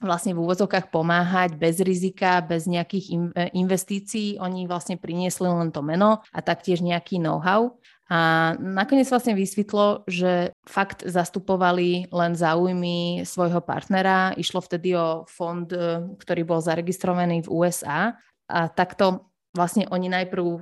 vlastne 0.00 0.36
v 0.36 0.42
úvodzovkách 0.44 0.92
pomáhať 0.92 1.56
bez 1.56 1.80
rizika, 1.80 2.44
bez 2.44 2.68
nejakých 2.68 3.06
uh, 3.12 3.48
investícií. 3.56 4.36
Oni 4.40 4.68
vlastne 4.68 5.00
priniesli 5.00 5.48
len 5.48 5.72
to 5.72 5.80
meno 5.80 6.20
a 6.32 6.38
taktiež 6.44 6.84
nejaký 6.84 7.16
know-how. 7.16 7.76
A 8.06 8.54
nakoniec 8.62 9.10
vlastne 9.10 9.34
vysvetlo, 9.34 10.06
že 10.06 10.54
fakt 10.62 11.02
zastupovali 11.02 12.06
len 12.14 12.32
záujmy 12.38 13.26
svojho 13.26 13.58
partnera. 13.58 14.30
Išlo 14.38 14.62
vtedy 14.62 14.94
o 14.94 15.26
fond, 15.26 15.66
ktorý 16.14 16.42
bol 16.46 16.62
zaregistrovaný 16.62 17.42
v 17.42 17.50
USA. 17.50 18.14
A 18.46 18.70
takto 18.70 19.26
vlastne 19.56 19.88
oni 19.88 20.12
najprv 20.12 20.44
uh, 20.44 20.60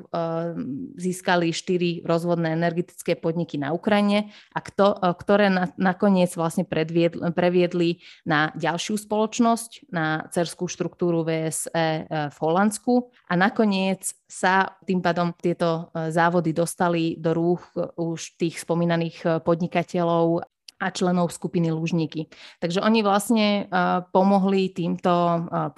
získali 0.94 1.50
štyri 1.50 2.00
rozvodné 2.06 2.54
energetické 2.54 3.18
podniky 3.18 3.58
na 3.58 3.74
Ukrajine, 3.74 4.30
a 4.54 4.62
kto, 4.62 4.94
uh, 4.94 5.12
ktoré 5.12 5.50
na, 5.50 5.74
nakoniec 5.74 6.30
vlastne 6.38 6.62
predviedli, 6.62 7.34
previedli 7.34 7.98
na 8.22 8.54
ďalšiu 8.54 8.96
spoločnosť, 9.02 9.90
na 9.90 10.30
cerskú 10.30 10.70
štruktúru 10.70 11.26
VSE 11.26 12.06
uh, 12.06 12.30
v 12.30 12.36
Holandsku. 12.38 13.10
A 13.28 13.34
nakoniec 13.34 14.14
sa 14.30 14.78
tým 14.86 15.02
pádom 15.02 15.34
tieto 15.36 15.94
závody 15.94 16.50
dostali 16.50 17.14
do 17.18 17.30
rúch 17.36 17.62
už 17.94 18.34
tých 18.34 18.58
spomínaných 18.62 19.46
podnikateľov 19.46 20.53
a 20.80 20.90
členov 20.90 21.30
skupiny 21.30 21.70
Lužníky. 21.70 22.26
Takže 22.58 22.82
oni 22.82 23.00
vlastne 23.06 23.70
pomohli 24.10 24.74
týmto 24.74 25.10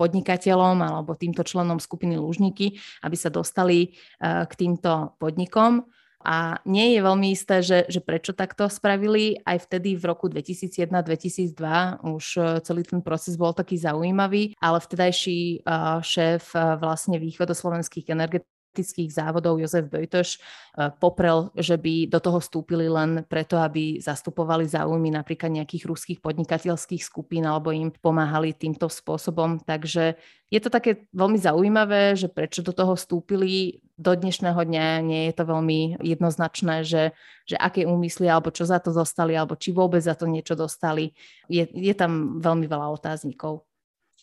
podnikateľom 0.01 0.81
alebo 0.83 1.15
týmto 1.15 1.45
členom 1.45 1.77
skupiny 1.79 2.17
Lužníky, 2.17 2.81
aby 3.05 3.17
sa 3.17 3.29
dostali 3.29 3.95
k 4.21 4.53
týmto 4.57 5.15
podnikom. 5.21 5.85
A 6.27 6.59
nie 6.67 6.99
je 6.99 7.01
veľmi 7.07 7.29
isté, 7.31 7.63
že, 7.63 7.87
že 7.87 8.03
prečo 8.03 8.35
takto 8.35 8.67
spravili. 8.67 9.39
Aj 9.47 9.63
vtedy 9.63 9.95
v 9.95 10.11
roku 10.11 10.27
2001-2002 10.27 11.55
už 12.03 12.25
celý 12.67 12.83
ten 12.83 12.99
proces 12.99 13.39
bol 13.39 13.55
taký 13.55 13.79
zaujímavý, 13.79 14.59
ale 14.59 14.83
vtedajší 14.83 15.63
šéf 16.03 16.51
vlastne 16.83 17.23
východoslovenských 17.23 18.11
energetických 18.11 18.56
praktických 18.77 19.09
závodov 19.09 19.57
Jozef 19.57 19.89
Bojtoš 19.89 20.37
eh, 20.37 20.93
poprel, 21.01 21.49
že 21.57 21.81
by 21.81 22.13
do 22.13 22.21
toho 22.21 22.45
vstúpili 22.45 22.93
len 22.93 23.25
preto, 23.25 23.57
aby 23.57 23.97
zastupovali 24.05 24.69
záujmy 24.69 25.17
napríklad 25.17 25.49
nejakých 25.49 25.89
ruských 25.89 26.19
podnikateľských 26.21 27.01
skupín 27.01 27.49
alebo 27.49 27.73
im 27.73 27.89
pomáhali 27.89 28.53
týmto 28.53 28.93
spôsobom. 28.93 29.65
Takže 29.65 30.21
je 30.53 30.61
to 30.61 30.69
také 30.69 31.09
veľmi 31.17 31.41
zaujímavé, 31.41 32.21
že 32.21 32.29
prečo 32.29 32.61
do 32.61 32.77
toho 32.77 33.01
vstúpili. 33.01 33.81
Do 33.97 34.13
dnešného 34.13 34.61
dňa 34.61 35.01
nie 35.01 35.33
je 35.33 35.35
to 35.41 35.49
veľmi 35.49 35.97
jednoznačné, 36.05 36.85
že, 36.85 37.17
že 37.49 37.57
aké 37.57 37.89
úmysly 37.89 38.29
alebo 38.29 38.53
čo 38.53 38.69
za 38.69 38.77
to 38.77 38.93
dostali, 38.93 39.33
alebo 39.33 39.57
či 39.57 39.73
vôbec 39.73 40.05
za 40.05 40.13
to 40.13 40.29
niečo 40.29 40.53
dostali. 40.53 41.17
Je, 41.49 41.65
je 41.65 41.95
tam 41.97 42.37
veľmi 42.45 42.69
veľa 42.69 42.93
otáznikov 42.93 43.66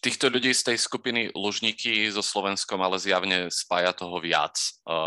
týchto 0.03 0.27
ľudí 0.27 0.51
z 0.51 0.67
tej 0.67 0.77
skupiny 0.77 1.31
Lužníky 1.31 2.11
so 2.11 2.19
Slovenskom 2.19 2.75
ale 2.83 2.99
zjavne 2.99 3.47
spája 3.47 3.95
toho 3.95 4.19
viac. 4.19 4.59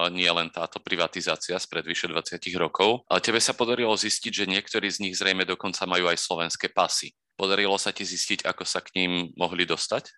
Nie 0.09 0.33
len 0.33 0.49
táto 0.49 0.81
privatizácia 0.81 1.61
spred 1.61 1.85
vyše 1.85 2.09
20 2.09 2.41
rokov. 2.57 3.05
Ale 3.13 3.21
tebe 3.21 3.37
sa 3.37 3.53
podarilo 3.53 3.93
zistiť, 3.93 4.33
že 4.33 4.49
niektorí 4.49 4.89
z 4.89 5.05
nich 5.05 5.15
zrejme 5.21 5.45
dokonca 5.45 5.85
majú 5.85 6.09
aj 6.09 6.17
slovenské 6.17 6.73
pasy. 6.73 7.13
Podarilo 7.37 7.77
sa 7.77 7.93
ti 7.93 8.09
zistiť, 8.09 8.49
ako 8.49 8.65
sa 8.65 8.81
k 8.81 8.97
ním 8.97 9.37
mohli 9.37 9.69
dostať? 9.69 10.09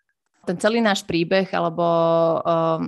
Ten 0.46 0.56
celý 0.56 0.80
náš 0.80 1.04
príbeh, 1.04 1.48
alebo 1.52 1.84
um, 2.40 2.80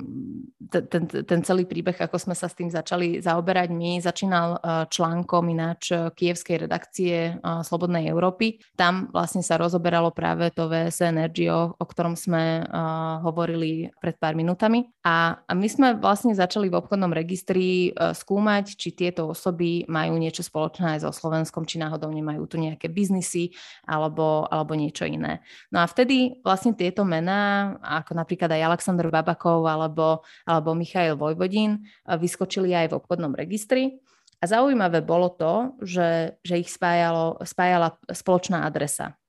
ten, 0.70 1.04
ten 1.08 1.40
celý 1.42 1.66
príbeh, 1.66 1.98
ako 1.98 2.16
sme 2.16 2.34
sa 2.38 2.46
s 2.46 2.54
tým 2.54 2.70
začali 2.70 3.18
zaoberať 3.18 3.74
my, 3.74 3.98
začínal 3.98 4.56
uh, 4.56 4.86
článkom 4.86 5.50
ináč 5.50 5.90
uh, 5.90 6.14
kievskej 6.14 6.68
redakcie 6.68 7.34
uh, 7.42 7.66
Slobodnej 7.66 8.06
Európy. 8.06 8.62
Tam 8.78 9.10
vlastne 9.10 9.42
sa 9.42 9.58
rozoberalo 9.58 10.14
práve 10.14 10.54
to 10.54 10.70
VS 10.70 11.10
Energy, 11.10 11.50
o, 11.50 11.74
o 11.74 11.84
ktorom 11.84 12.14
sme 12.14 12.62
uh, 12.62 13.18
hovorili 13.26 13.90
pred 13.98 14.14
pár 14.14 14.38
minútami. 14.38 14.86
A, 15.02 15.42
a 15.42 15.52
my 15.52 15.66
sme 15.66 15.88
vlastne 15.98 16.32
začali 16.36 16.70
v 16.70 16.78
obchodnom 16.78 17.10
registri 17.10 17.90
uh, 17.90 18.14
skúmať, 18.14 18.78
či 18.78 18.94
tieto 18.94 19.34
osoby 19.34 19.84
majú 19.90 20.14
niečo 20.16 20.46
spoločné 20.46 20.96
aj 20.96 21.08
so 21.08 21.10
Slovenskom, 21.10 21.66
či 21.66 21.82
náhodou 21.82 22.12
nemajú 22.14 22.46
tu 22.46 22.56
nejaké 22.62 22.86
biznisy 22.86 23.50
alebo, 23.88 24.46
alebo 24.46 24.78
niečo 24.78 25.02
iné. 25.08 25.42
No 25.74 25.82
a 25.82 25.86
vtedy 25.90 26.38
vlastne 26.46 26.78
tieto 26.78 27.02
mená 27.02 27.39
ako 27.80 28.12
napríklad 28.16 28.50
aj 28.52 28.66
Aleksandr 28.72 29.08
Babakov 29.08 29.66
alebo, 29.66 30.22
alebo 30.44 30.74
Michail 30.76 31.18
Vojvodín, 31.18 31.84
vyskočili 32.06 32.72
aj 32.74 32.92
v 32.92 32.96
obchodnom 32.98 33.32
registri. 33.34 34.00
A 34.40 34.48
zaujímavé 34.48 35.04
bolo 35.04 35.28
to, 35.36 35.76
že, 35.84 36.40
že 36.40 36.64
ich 36.64 36.72
spájalo, 36.72 37.36
spájala 37.44 38.00
spoločná 38.08 38.64
adresa. 38.64 39.20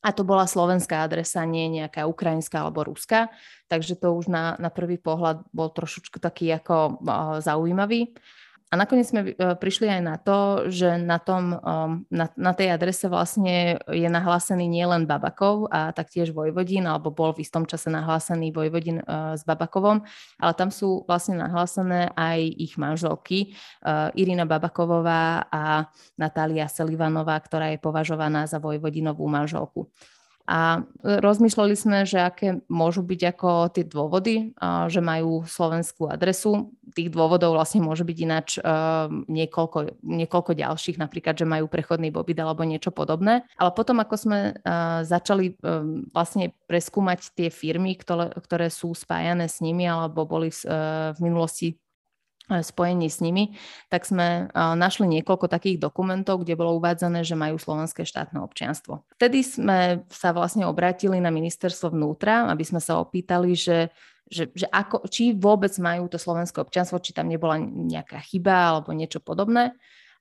A 0.00 0.16
to 0.16 0.24
bola 0.24 0.48
slovenská 0.48 1.04
adresa, 1.04 1.44
nie 1.44 1.68
nejaká 1.68 2.08
ukrajinská 2.08 2.64
alebo 2.64 2.88
ruská. 2.88 3.28
Takže 3.68 4.00
to 4.00 4.16
už 4.16 4.32
na, 4.32 4.56
na 4.56 4.72
prvý 4.72 4.96
pohľad 4.96 5.44
bol 5.52 5.68
trošičku 5.68 6.16
taký 6.20 6.48
ako 6.56 7.04
uh, 7.04 7.36
zaujímavý. 7.44 8.16
A 8.70 8.78
nakoniec 8.78 9.10
sme 9.10 9.34
e, 9.34 9.58
prišli 9.58 9.90
aj 9.90 10.02
na 10.06 10.14
to, 10.14 10.70
že 10.70 10.94
na, 10.94 11.18
tom, 11.18 11.58
na, 12.06 12.26
na 12.38 12.52
tej 12.54 12.70
adrese 12.70 13.10
vlastne 13.10 13.82
je 13.90 14.06
nahlásený 14.06 14.70
nielen 14.70 15.10
Babakov 15.10 15.66
a 15.74 15.90
taktiež 15.90 16.30
Vojvodín, 16.30 16.86
alebo 16.86 17.10
bol 17.10 17.34
v 17.34 17.42
istom 17.42 17.66
čase 17.66 17.90
nahlásený 17.90 18.54
Vojvodín 18.54 19.02
e, 19.02 19.34
s 19.34 19.42
Babakovom, 19.42 20.06
ale 20.38 20.52
tam 20.54 20.70
sú 20.70 21.02
vlastne 21.02 21.42
nahlásené 21.42 22.14
aj 22.14 22.38
ich 22.46 22.78
manželky, 22.78 23.58
e, 23.82 23.94
Irina 24.14 24.46
Babakovová 24.46 25.50
a 25.50 25.90
Natália 26.14 26.70
Selivanová, 26.70 27.42
ktorá 27.42 27.74
je 27.74 27.82
považovaná 27.82 28.46
za 28.46 28.62
Vojvodinovú 28.62 29.26
manželku. 29.26 29.90
A 30.50 30.82
rozmýšľali 31.06 31.78
sme, 31.78 32.02
že 32.02 32.18
aké 32.18 32.58
môžu 32.66 33.06
byť 33.06 33.20
ako 33.22 33.70
tie 33.70 33.86
dôvody, 33.86 34.50
že 34.90 34.98
majú 34.98 35.46
slovenskú 35.46 36.10
adresu. 36.10 36.74
Tých 36.90 37.14
dôvodov 37.14 37.54
vlastne 37.54 37.86
môže 37.86 38.02
byť 38.02 38.18
ináč 38.18 38.58
niekoľko, 39.30 40.02
niekoľko 40.02 40.52
ďalších, 40.58 40.98
napríklad, 40.98 41.38
že 41.38 41.46
majú 41.46 41.70
prechodný 41.70 42.10
pobyt 42.10 42.34
alebo 42.42 42.66
niečo 42.66 42.90
podobné. 42.90 43.46
Ale 43.62 43.70
potom, 43.70 44.02
ako 44.02 44.14
sme 44.18 44.38
začali 45.06 45.54
vlastne 46.10 46.50
preskúmať 46.66 47.30
tie 47.38 47.46
firmy, 47.46 47.94
ktoré, 47.94 48.34
ktoré 48.34 48.74
sú 48.74 48.90
spájané 48.90 49.46
s 49.46 49.62
nimi 49.62 49.86
alebo 49.86 50.26
boli 50.26 50.50
v 50.50 51.18
minulosti 51.22 51.78
spojení 52.50 53.06
s 53.06 53.22
nimi, 53.22 53.54
tak 53.86 54.02
sme 54.02 54.50
našli 54.54 55.06
niekoľko 55.06 55.46
takých 55.46 55.78
dokumentov, 55.78 56.42
kde 56.42 56.58
bolo 56.58 56.82
uvádzané, 56.82 57.22
že 57.22 57.38
majú 57.38 57.62
slovenské 57.62 58.02
štátne 58.02 58.42
občianstvo. 58.42 59.06
Vtedy 59.14 59.46
sme 59.46 60.02
sa 60.10 60.34
vlastne 60.34 60.66
obrátili 60.66 61.22
na 61.22 61.30
ministerstvo 61.30 61.94
vnútra, 61.94 62.50
aby 62.50 62.66
sme 62.66 62.82
sa 62.82 62.98
opýtali, 62.98 63.54
že 63.54 63.94
že, 64.30 64.46
že 64.54 64.70
ako, 64.70 65.10
či 65.10 65.34
vôbec 65.34 65.74
majú 65.82 66.06
to 66.06 66.14
slovenské 66.14 66.62
občianstvo, 66.62 67.02
či 67.02 67.10
tam 67.10 67.26
nebola 67.26 67.58
nejaká 67.58 68.22
chyba 68.22 68.70
alebo 68.78 68.94
niečo 68.94 69.18
podobné. 69.18 69.74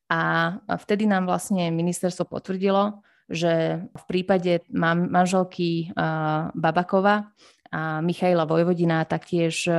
A 0.09 0.57
vtedy 0.81 1.05
nám 1.05 1.29
vlastne 1.29 1.69
ministerstvo 1.69 2.25
potvrdilo, 2.25 3.05
že 3.29 3.85
v 3.85 4.03
prípade 4.09 4.65
manželky 4.73 5.93
Babakova 6.57 7.29
a 7.69 8.01
Michaila 8.01 8.49
Vojvodina, 8.49 9.05
taktiež 9.05 9.69
e, 9.69 9.73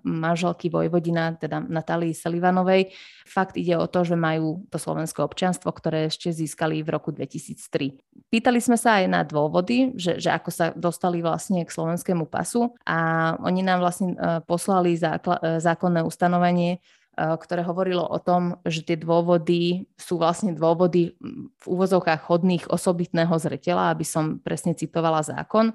manželky 0.00 0.72
Vojvodina, 0.72 1.36
teda 1.36 1.60
Natálii 1.60 2.16
Selivanovej. 2.16 2.96
Fakt 3.28 3.60
ide 3.60 3.76
o 3.76 3.84
to, 3.84 4.08
že 4.08 4.16
majú 4.16 4.64
to 4.72 4.80
slovenské 4.80 5.20
občianstvo, 5.20 5.68
ktoré 5.68 6.08
ešte 6.08 6.32
získali 6.32 6.80
v 6.80 6.88
roku 6.88 7.12
2003. 7.12 8.00
Pýtali 8.32 8.56
sme 8.56 8.80
sa 8.80 9.04
aj 9.04 9.06
na 9.12 9.20
dôvody, 9.20 9.92
že, 10.00 10.16
že 10.16 10.32
ako 10.32 10.48
sa 10.48 10.72
dostali 10.72 11.20
vlastne 11.20 11.60
k 11.68 11.68
slovenskému 11.68 12.24
pasu 12.24 12.72
a 12.88 13.36
oni 13.44 13.60
nám 13.60 13.84
vlastne 13.84 14.16
e, 14.16 14.40
poslali 14.40 14.96
zákla, 14.96 15.36
e, 15.36 15.40
zákonné 15.60 16.00
ustanovenie, 16.08 16.80
ktoré 17.16 17.64
hovorilo 17.64 18.04
o 18.04 18.20
tom, 18.20 18.60
že 18.68 18.84
tie 18.84 19.00
dôvody 19.00 19.88
sú 19.96 20.20
vlastne 20.20 20.52
dôvody 20.52 21.16
v 21.56 21.64
úvozovkách 21.64 22.28
chodných 22.28 22.68
osobitného 22.68 23.32
zretela, 23.40 23.88
aby 23.88 24.04
som 24.04 24.36
presne 24.36 24.76
citovala 24.76 25.24
zákon 25.24 25.72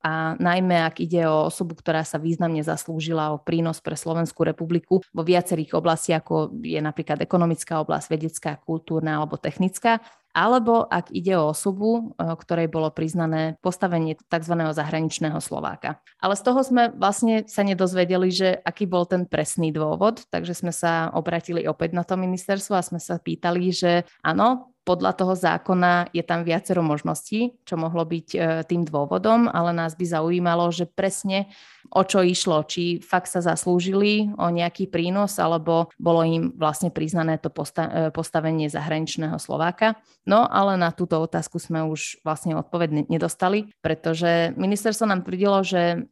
a 0.00 0.32
najmä 0.40 0.80
ak 0.80 1.04
ide 1.04 1.28
o 1.28 1.52
osobu, 1.52 1.76
ktorá 1.76 2.08
sa 2.08 2.16
významne 2.16 2.64
zaslúžila 2.64 3.36
o 3.36 3.40
prínos 3.40 3.84
pre 3.84 3.92
Slovenskú 4.00 4.48
republiku 4.48 5.04
vo 5.12 5.22
viacerých 5.22 5.76
oblastiach, 5.76 6.24
ako 6.24 6.56
je 6.64 6.80
napríklad 6.80 7.20
ekonomická 7.20 7.84
oblasť, 7.84 8.06
vedecká, 8.08 8.50
kultúrna 8.64 9.20
alebo 9.20 9.36
technická. 9.36 10.00
alebo 10.30 10.86
ak 10.86 11.10
ide 11.10 11.34
o 11.34 11.50
osobu, 11.50 12.14
e, 12.14 12.22
ktorej 12.38 12.70
bolo 12.70 12.94
priznané 12.94 13.58
postavenie 13.66 14.14
tzv. 14.14 14.54
zahraničného 14.70 15.42
Slováka. 15.42 15.98
Ale 16.22 16.38
z 16.38 16.42
toho 16.46 16.62
sme 16.62 16.94
vlastne 16.94 17.42
sa 17.50 17.66
nedozvedeli, 17.66 18.30
že 18.30 18.54
aký 18.62 18.86
bol 18.86 19.10
ten 19.10 19.26
presný 19.26 19.74
dôvod, 19.74 20.22
takže 20.30 20.54
sme 20.54 20.70
sa 20.70 21.10
obratili 21.18 21.66
opäť 21.66 21.98
na 21.98 22.06
to 22.06 22.14
ministerstvo 22.14 22.78
a 22.78 22.86
sme 22.86 23.02
sa 23.02 23.18
pýtali, 23.18 23.74
že 23.74 24.06
áno, 24.22 24.70
podľa 24.90 25.14
toho 25.14 25.38
zákona 25.38 26.10
je 26.10 26.26
tam 26.26 26.42
viacero 26.42 26.82
možností, 26.82 27.54
čo 27.62 27.78
mohlo 27.78 28.02
byť 28.02 28.28
e, 28.34 28.38
tým 28.66 28.82
dôvodom, 28.82 29.46
ale 29.46 29.70
nás 29.70 29.94
by 29.94 30.02
zaujímalo, 30.02 30.66
že 30.74 30.90
presne 30.90 31.46
o 31.94 32.02
čo 32.02 32.26
išlo, 32.26 32.66
či 32.66 32.98
fakt 32.98 33.30
sa 33.30 33.38
zaslúžili 33.38 34.34
o 34.34 34.50
nejaký 34.50 34.90
prínos, 34.90 35.38
alebo 35.38 35.94
bolo 35.94 36.26
im 36.26 36.50
vlastne 36.58 36.90
priznané 36.90 37.38
to 37.38 37.54
posta- 37.54 37.86
e, 37.86 38.10
postavenie 38.10 38.66
zahraničného 38.66 39.38
Slováka. 39.38 39.94
No 40.26 40.42
ale 40.50 40.74
na 40.74 40.90
túto 40.90 41.22
otázku 41.22 41.62
sme 41.62 41.86
už 41.86 42.26
vlastne 42.26 42.58
odpoveď 42.58 43.06
nedostali, 43.06 43.70
pretože 43.78 44.58
ministerstvo 44.58 45.06
nám 45.06 45.22
tvrdilo, 45.22 45.62
že 45.62 46.10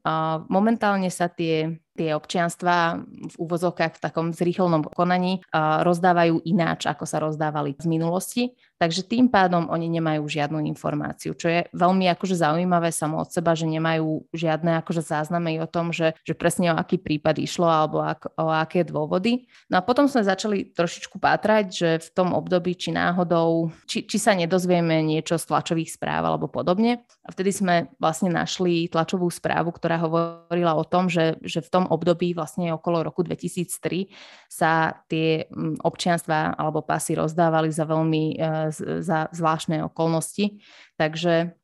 momentálne 0.49 1.11
sa 1.11 1.27
tie 1.27 1.83
tie 1.99 2.15
občianstva 2.15 3.03
v 3.03 3.35
úvozovkách 3.35 3.99
v 3.99 4.03
takom 4.07 4.27
zrýchlnom 4.31 4.87
konaní 4.95 5.43
rozdávajú 5.59 6.47
ináč, 6.47 6.87
ako 6.87 7.03
sa 7.03 7.19
rozdávali 7.19 7.75
z 7.75 7.91
minulosti. 7.91 8.55
Takže 8.79 9.03
tým 9.03 9.27
pádom 9.27 9.67
oni 9.67 9.91
nemajú 9.91 10.23
žiadnu 10.31 10.63
informáciu, 10.71 11.35
čo 11.35 11.51
je 11.51 11.61
veľmi 11.75 12.07
akože 12.15 12.39
zaujímavé 12.39 12.95
samo 12.95 13.27
od 13.27 13.29
seba, 13.35 13.59
že 13.59 13.67
nemajú 13.67 14.31
žiadne 14.31 14.79
akože 14.79 15.03
záznamy 15.03 15.59
o 15.59 15.67
tom, 15.67 15.91
že, 15.91 16.15
že 16.23 16.39
presne 16.39 16.71
o 16.71 16.79
aký 16.79 17.03
prípad 17.03 17.43
išlo 17.43 17.67
alebo 17.67 17.99
ak, 18.07 18.39
o 18.39 18.47
aké 18.55 18.87
dôvody. 18.87 19.51
No 19.67 19.83
a 19.83 19.83
potom 19.83 20.07
sme 20.07 20.23
začali 20.23 20.71
trošičku 20.71 21.19
pátrať, 21.19 21.67
že 21.75 21.91
v 21.99 22.09
tom 22.15 22.31
období, 22.31 22.79
či 22.79 22.95
náhodou, 22.95 23.75
či, 23.91 24.07
či 24.07 24.17
sa 24.23 24.39
nedozvieme 24.39 25.03
niečo 25.03 25.43
z 25.43 25.51
tlačových 25.51 25.99
správ 25.99 26.23
alebo 26.31 26.47
podobne. 26.47 27.03
A 27.27 27.35
vtedy 27.35 27.51
sme 27.51 27.91
vlastne 27.99 28.31
našli 28.31 28.87
tlačovú 28.87 29.27
správu, 29.27 29.75
ktorá 29.75 29.99
hovorila 29.99 30.79
o 30.79 30.87
tom, 30.87 31.11
že, 31.11 31.35
že 31.43 31.67
v 31.67 31.69
tom 31.69 31.85
období 31.91 32.31
vlastne 32.31 32.71
okolo 32.71 33.03
roku 33.03 33.27
2003 33.27 34.07
sa 34.47 35.03
tie 35.11 35.51
mm, 35.51 35.83
občianstva 35.83 36.55
alebo 36.55 36.87
pasy 36.87 37.19
rozdávali 37.19 37.75
za 37.75 37.83
veľmi 37.83 38.23
e, 38.39 38.68
za 38.75 39.29
zvláštne 39.33 39.85
okolnosti. 39.85 40.61
Takže 40.97 41.59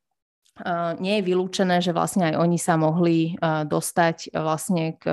nie 1.03 1.19
je 1.19 1.27
vylúčené, 1.27 1.83
že 1.83 1.91
vlastne 1.91 2.31
aj 2.31 2.35
oni 2.39 2.59
sa 2.63 2.79
mohli 2.79 3.35
dostať 3.43 4.31
vlastne 4.39 4.95
k 5.03 5.05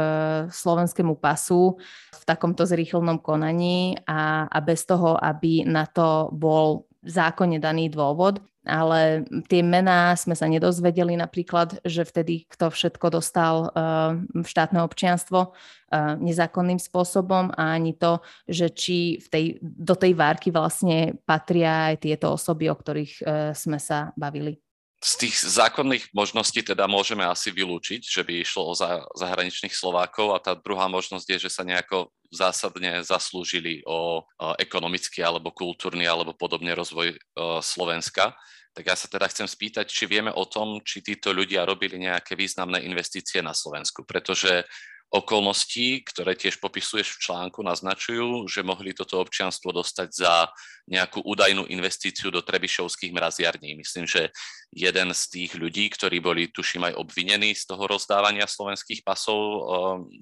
slovenskému 0.53 1.17
pasu 1.17 1.81
v 2.13 2.23
takomto 2.29 2.61
zrýchlenom 2.69 3.17
konaní 3.17 3.97
a, 4.05 4.45
a 4.45 4.57
bez 4.61 4.85
toho, 4.85 5.17
aby 5.17 5.65
na 5.65 5.89
to 5.89 6.29
bol 6.29 6.85
zákonne 7.01 7.57
daný 7.57 7.89
dôvod, 7.89 8.37
ale 8.65 9.25
tie 9.49 9.65
mená 9.65 10.13
sme 10.13 10.37
sa 10.37 10.45
nedozvedeli 10.45 11.17
napríklad, 11.17 11.81
že 11.81 12.05
vtedy 12.05 12.45
kto 12.45 12.69
všetko 12.69 13.07
dostal 13.09 13.73
uh, 13.73 14.17
štátne 14.45 14.85
občianstvo 14.85 15.39
uh, 15.49 16.15
nezákonným 16.21 16.77
spôsobom 16.77 17.49
a 17.57 17.73
ani 17.73 17.97
to, 17.97 18.21
že 18.45 18.69
či 18.69 18.97
v 19.17 19.27
tej, 19.27 19.45
do 19.61 19.97
tej 19.97 20.13
várky 20.13 20.53
vlastne 20.53 21.17
patria 21.25 21.93
aj 21.93 22.05
tieto 22.05 22.37
osoby, 22.37 22.69
o 22.69 22.77
ktorých 22.77 23.13
uh, 23.21 23.25
sme 23.57 23.81
sa 23.81 24.13
bavili 24.13 24.61
z 25.01 25.13
tých 25.17 25.35
zákonných 25.41 26.13
možností 26.13 26.61
teda 26.61 26.85
môžeme 26.85 27.25
asi 27.25 27.49
vylúčiť, 27.49 28.05
že 28.05 28.21
by 28.21 28.45
išlo 28.45 28.69
o 28.69 28.77
zahraničných 29.17 29.73
Slovákov 29.73 30.37
a 30.37 30.43
tá 30.43 30.53
druhá 30.53 30.85
možnosť 30.85 31.25
je, 31.25 31.37
že 31.49 31.53
sa 31.57 31.65
nejako 31.65 32.13
zásadne 32.29 33.01
zaslúžili 33.01 33.81
o 33.89 34.21
ekonomický 34.61 35.25
alebo 35.25 35.49
kultúrny 35.49 36.05
alebo 36.05 36.37
podobne 36.37 36.77
rozvoj 36.77 37.17
Slovenska. 37.65 38.37
Tak 38.71 38.87
ja 38.87 38.95
sa 38.95 39.09
teda 39.09 39.27
chcem 39.27 39.49
spýtať, 39.49 39.89
či 39.89 40.05
vieme 40.07 40.31
o 40.31 40.45
tom, 40.45 40.79
či 40.85 41.03
títo 41.03 41.33
ľudia 41.33 41.65
robili 41.67 41.99
nejaké 41.99 42.37
významné 42.37 42.85
investície 42.85 43.41
na 43.41 43.51
Slovensku, 43.57 44.05
pretože 44.05 44.63
okolností, 45.11 46.07
ktoré 46.07 46.39
tiež 46.39 46.63
popisuješ 46.63 47.19
v 47.19 47.21
článku, 47.27 47.59
naznačujú, 47.59 48.47
že 48.47 48.63
mohli 48.63 48.95
toto 48.95 49.19
občianstvo 49.19 49.75
dostať 49.75 50.07
za 50.07 50.47
nejakú 50.87 51.19
údajnú 51.27 51.67
investíciu 51.67 52.31
do 52.31 52.39
Trebišovských 52.39 53.11
mraziarní. 53.11 53.75
Myslím, 53.75 54.07
že 54.07 54.31
jeden 54.71 55.11
z 55.11 55.23
tých 55.27 55.51
ľudí, 55.59 55.91
ktorí 55.91 56.23
boli, 56.23 56.47
tuším, 56.47 56.87
aj 56.87 56.95
obvinení 56.95 57.51
z 57.51 57.67
toho 57.67 57.91
rozdávania 57.91 58.47
slovenských 58.47 59.03
pasov 59.03 59.39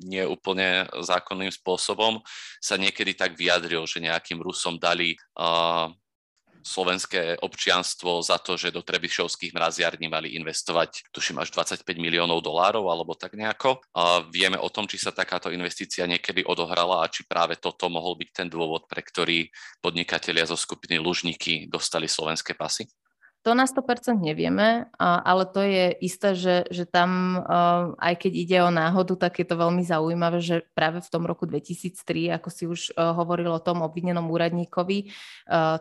nie 0.09 0.25
úplne 0.25 0.89
zákonným 1.05 1.53
spôsobom, 1.53 2.25
sa 2.57 2.73
niekedy 2.73 3.13
tak 3.13 3.37
vyjadril, 3.37 3.85
že 3.85 4.01
nejakým 4.01 4.41
Rusom 4.41 4.81
dali 4.81 5.13
slovenské 6.63 7.39
občianstvo 7.39 8.21
za 8.21 8.37
to, 8.39 8.59
že 8.59 8.75
do 8.75 8.83
Trebišovských 8.83 9.55
mraziarní 9.55 10.07
mali 10.11 10.35
investovať, 10.35 11.11
tuším, 11.11 11.39
až 11.41 11.55
25 11.55 11.83
miliónov 11.97 12.43
dolárov 12.43 12.87
alebo 12.87 13.15
tak 13.15 13.35
nejako. 13.35 13.79
A 13.95 14.23
vieme 14.27 14.59
o 14.59 14.69
tom, 14.69 14.85
či 14.85 14.99
sa 14.99 15.15
takáto 15.15 15.49
investícia 15.49 16.05
niekedy 16.05 16.43
odohrala 16.43 17.03
a 17.03 17.11
či 17.11 17.25
práve 17.25 17.57
toto 17.57 17.87
mohol 17.87 18.19
byť 18.19 18.29
ten 18.31 18.47
dôvod, 18.47 18.85
pre 18.85 19.01
ktorý 19.03 19.49
podnikatelia 19.79 20.45
zo 20.47 20.59
skupiny 20.59 20.99
Lužníky 20.99 21.67
dostali 21.71 22.07
slovenské 22.07 22.53
pasy? 22.53 22.87
To 23.47 23.55
na 23.55 23.63
100% 23.63 24.19
nevieme, 24.19 24.91
ale 24.99 25.43
to 25.47 25.63
je 25.63 25.95
isté, 26.03 26.35
že, 26.35 26.67
že 26.67 26.83
tam, 26.83 27.39
aj 27.95 28.27
keď 28.27 28.31
ide 28.35 28.57
o 28.67 28.67
náhodu, 28.67 29.15
tak 29.15 29.39
je 29.39 29.47
to 29.47 29.55
veľmi 29.55 29.79
zaujímavé, 29.79 30.43
že 30.43 30.67
práve 30.75 30.99
v 30.99 31.07
tom 31.07 31.23
roku 31.23 31.47
2003, 31.47 32.35
ako 32.35 32.49
si 32.51 32.67
už 32.67 32.91
hovoril 32.99 33.47
o 33.55 33.63
tom 33.63 33.79
obvinenom 33.79 34.27
úradníkovi, 34.27 35.15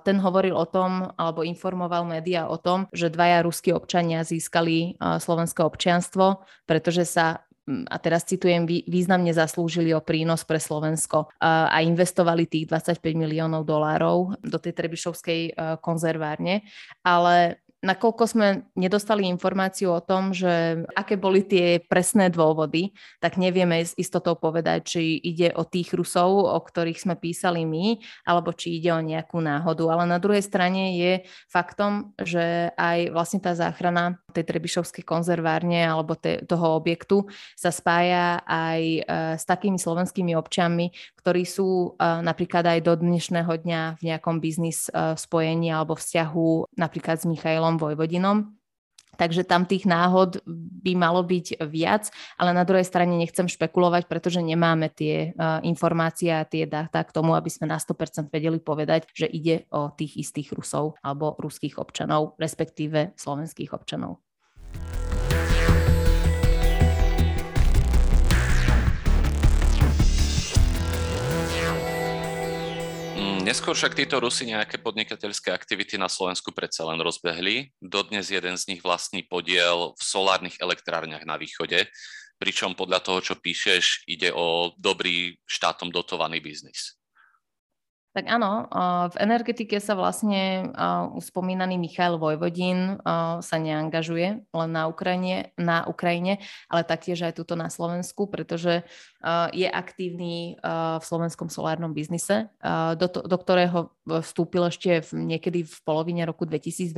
ten 0.06 0.16
hovoril 0.22 0.54
o 0.54 0.70
tom, 0.70 1.10
alebo 1.18 1.42
informoval 1.42 2.06
médiá 2.06 2.46
o 2.46 2.62
tom, 2.62 2.86
že 2.94 3.10
dvaja 3.10 3.42
ruskí 3.42 3.74
občania 3.74 4.22
získali 4.22 4.94
slovenské 5.18 5.58
občianstvo, 5.66 6.46
pretože 6.62 7.10
sa 7.10 7.42
a 7.68 7.96
teraz 8.00 8.24
citujem, 8.24 8.64
významne 8.64 9.30
zaslúžili 9.36 9.92
o 9.92 10.00
prínos 10.00 10.42
pre 10.48 10.56
Slovensko 10.56 11.28
a 11.38 11.78
investovali 11.84 12.48
tých 12.48 12.66
25 12.72 13.00
miliónov 13.12 13.68
dolárov 13.68 14.40
do 14.40 14.58
tej 14.58 14.72
Trebišovskej 14.72 15.40
e, 15.48 15.52
konzervárne, 15.84 16.64
ale 17.04 17.60
nakoľko 17.78 18.24
sme 18.26 18.46
nedostali 18.74 19.22
informáciu 19.30 19.94
o 19.94 20.02
tom, 20.02 20.34
že 20.34 20.82
aké 20.98 21.14
boli 21.14 21.46
tie 21.46 21.78
presné 21.78 22.26
dôvody, 22.26 22.90
tak 23.22 23.38
nevieme 23.38 23.78
s 23.78 23.94
istotou 23.94 24.34
povedať, 24.34 24.98
či 24.98 25.02
ide 25.22 25.54
o 25.54 25.62
tých 25.62 25.94
Rusov, 25.94 26.42
o 26.42 26.58
ktorých 26.58 26.98
sme 26.98 27.14
písali 27.14 27.62
my, 27.62 28.02
alebo 28.26 28.50
či 28.50 28.82
ide 28.82 28.90
o 28.90 29.02
nejakú 29.02 29.38
náhodu. 29.38 29.94
Ale 29.94 30.04
na 30.10 30.18
druhej 30.18 30.42
strane 30.42 30.98
je 30.98 31.12
faktom, 31.46 32.10
že 32.18 32.74
aj 32.74 33.14
vlastne 33.14 33.38
tá 33.38 33.54
záchrana 33.54 34.18
tej 34.34 34.44
Trebišovskej 34.44 35.06
konzervárne 35.06 35.86
alebo 35.86 36.18
te, 36.18 36.42
toho 36.46 36.78
objektu 36.78 37.26
sa 37.54 37.70
spája 37.70 38.42
aj 38.46 38.82
e, 38.82 39.00
s 39.38 39.44
takými 39.46 39.78
slovenskými 39.78 40.34
občanmi, 40.34 40.90
ktorí 41.28 41.44
sú 41.44 41.92
e, 41.92 42.24
napríklad 42.24 42.64
aj 42.64 42.88
do 42.88 42.96
dnešného 42.96 43.52
dňa 43.60 44.00
v 44.00 44.02
nejakom 44.08 44.40
biznis 44.40 44.88
e, 44.88 45.12
spojení 45.12 45.68
alebo 45.68 45.92
vzťahu 45.92 46.72
napríklad 46.72 47.20
s 47.20 47.28
Michailom 47.28 47.76
Vojvodinom. 47.76 48.56
Takže 49.20 49.44
tam 49.44 49.68
tých 49.68 49.84
náhod 49.84 50.40
by 50.80 50.96
malo 50.96 51.20
byť 51.20 51.60
viac, 51.68 52.08
ale 52.40 52.56
na 52.56 52.64
druhej 52.64 52.88
strane 52.88 53.12
nechcem 53.12 53.44
špekulovať, 53.44 54.08
pretože 54.08 54.38
nemáme 54.38 54.94
tie 54.94 55.34
uh, 55.34 55.58
informácie 55.66 56.30
a 56.30 56.46
tie 56.46 56.70
dáta 56.70 57.02
k 57.02 57.10
tomu, 57.10 57.34
aby 57.34 57.50
sme 57.50 57.66
na 57.66 57.82
100% 57.82 58.30
vedeli 58.30 58.62
povedať, 58.62 59.10
že 59.10 59.26
ide 59.26 59.66
o 59.74 59.90
tých 59.90 60.22
istých 60.22 60.54
Rusov 60.54 61.02
alebo 61.02 61.34
ruských 61.34 61.82
občanov, 61.82 62.38
respektíve 62.38 63.18
slovenských 63.18 63.74
občanov. 63.74 64.22
Neskôr 73.48 73.72
však 73.72 73.96
títo 73.96 74.20
Rusi 74.20 74.44
nejaké 74.44 74.76
podnikateľské 74.76 75.48
aktivity 75.56 75.96
na 75.96 76.12
Slovensku 76.12 76.52
predsa 76.52 76.84
len 76.84 77.00
rozbehli. 77.00 77.72
Dodnes 77.80 78.28
jeden 78.28 78.60
z 78.60 78.68
nich 78.68 78.84
vlastní 78.84 79.24
podiel 79.24 79.96
v 79.96 80.02
solárnych 80.04 80.60
elektrárniach 80.60 81.24
na 81.24 81.40
východe, 81.40 81.88
pričom 82.36 82.76
podľa 82.76 83.00
toho, 83.00 83.24
čo 83.24 83.40
píšeš, 83.40 84.04
ide 84.04 84.36
o 84.36 84.76
dobrý 84.76 85.40
štátom 85.48 85.88
dotovaný 85.88 86.44
biznis. 86.44 87.00
Tak 88.16 88.24
áno, 88.24 88.66
v 89.12 89.16
energetike 89.20 89.78
sa 89.84 89.92
vlastne 89.92 90.72
spomínaný 91.20 91.76
Michail 91.76 92.16
Vojvodín 92.16 92.96
sa 93.38 93.56
neangažuje 93.60 94.42
len 94.48 94.70
na 94.72 94.88
Ukrajine, 94.88 95.52
na 95.60 95.84
Ukrajine, 95.84 96.40
ale 96.72 96.88
taktiež 96.88 97.20
aj 97.28 97.36
tuto 97.36 97.52
na 97.52 97.68
Slovensku, 97.68 98.26
pretože 98.26 98.82
je 99.52 99.68
aktívny 99.68 100.56
v 100.98 101.04
slovenskom 101.04 101.52
solárnom 101.52 101.92
biznise, 101.92 102.48
do, 102.96 103.06
to, 103.12 103.28
do 103.28 103.36
ktorého 103.36 103.92
vstúpil 104.08 104.66
ešte 104.72 105.04
v, 105.04 105.36
niekedy 105.36 105.68
v 105.68 105.76
polovine 105.84 106.24
roku 106.24 106.48
2012. 106.48 106.96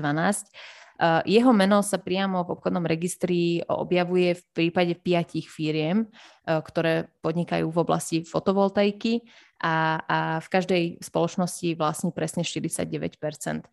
Jeho 1.25 1.53
meno 1.57 1.81
sa 1.81 1.97
priamo 1.97 2.45
v 2.45 2.53
obchodnom 2.61 2.85
registri 2.85 3.65
objavuje 3.67 4.37
v 4.37 4.43
prípade 4.53 4.95
piatich 4.95 5.49
firiem, 5.49 6.07
ktoré 6.45 7.09
podnikajú 7.25 7.73
v 7.73 7.81
oblasti 7.81 8.17
fotovoltaiky 8.23 9.25
a, 9.61 10.01
a 10.09 10.19
v 10.41 10.49
každej 10.49 10.83
spoločnosti 11.05 11.77
vlastní 11.77 12.11
presne 12.11 12.43
49%. 12.43 13.69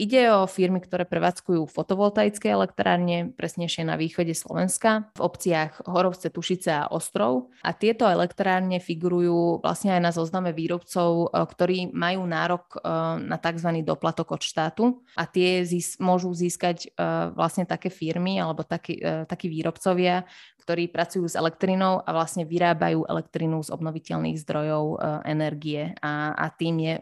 Ide 0.00 0.32
o 0.32 0.48
firmy, 0.48 0.80
ktoré 0.80 1.04
prevádzkujú 1.04 1.68
fotovoltaické 1.68 2.48
elektrárne, 2.50 3.30
presnejšie 3.36 3.84
na 3.84 4.00
východe 4.00 4.32
Slovenska, 4.32 5.12
v 5.14 5.20
obciach 5.20 5.84
Horovce, 5.84 6.32
Tušice 6.32 6.70
a 6.72 6.88
Ostrov. 6.88 7.52
A 7.62 7.76
tieto 7.76 8.08
elektrárne 8.08 8.80
figurujú 8.80 9.60
vlastne 9.60 9.94
aj 9.94 10.02
na 10.02 10.10
zozname 10.10 10.56
výrobcov, 10.56 11.10
e, 11.12 11.26
ktorí 11.30 11.78
majú 11.92 12.24
nárok 12.24 12.64
e, 12.74 12.78
na 13.30 13.36
tzv. 13.36 13.68
doplatok 13.84 14.34
od 14.34 14.42
štátu 14.42 14.84
a 15.14 15.28
tie 15.28 15.62
zís- 15.62 16.00
môžu 16.00 16.32
získať 16.32 16.88
e, 16.88 17.06
vlastne 17.36 17.68
také 17.68 17.92
firmy 17.92 18.40
alebo 18.40 18.64
takí, 18.64 18.98
takí 19.28 19.46
výrobcovia, 19.46 20.24
ktorí 20.62 20.86
pracujú 20.86 21.26
s 21.26 21.34
elektrinou 21.34 21.98
a 22.06 22.10
vlastne 22.14 22.46
vyrábajú 22.46 23.02
elektrinu 23.10 23.66
z 23.66 23.74
obnoviteľných 23.74 24.38
zdrojov 24.38 25.02
energie 25.26 25.98
a, 25.98 26.30
a 26.38 26.46
tým, 26.54 26.78
je, 26.78 26.94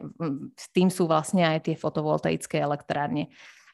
tým 0.73 0.88
sú 0.88 1.05
vlastne 1.05 1.44
aj 1.44 1.68
tie 1.68 1.77
fotovoltaické 1.77 2.57
elektrárne. 2.57 3.29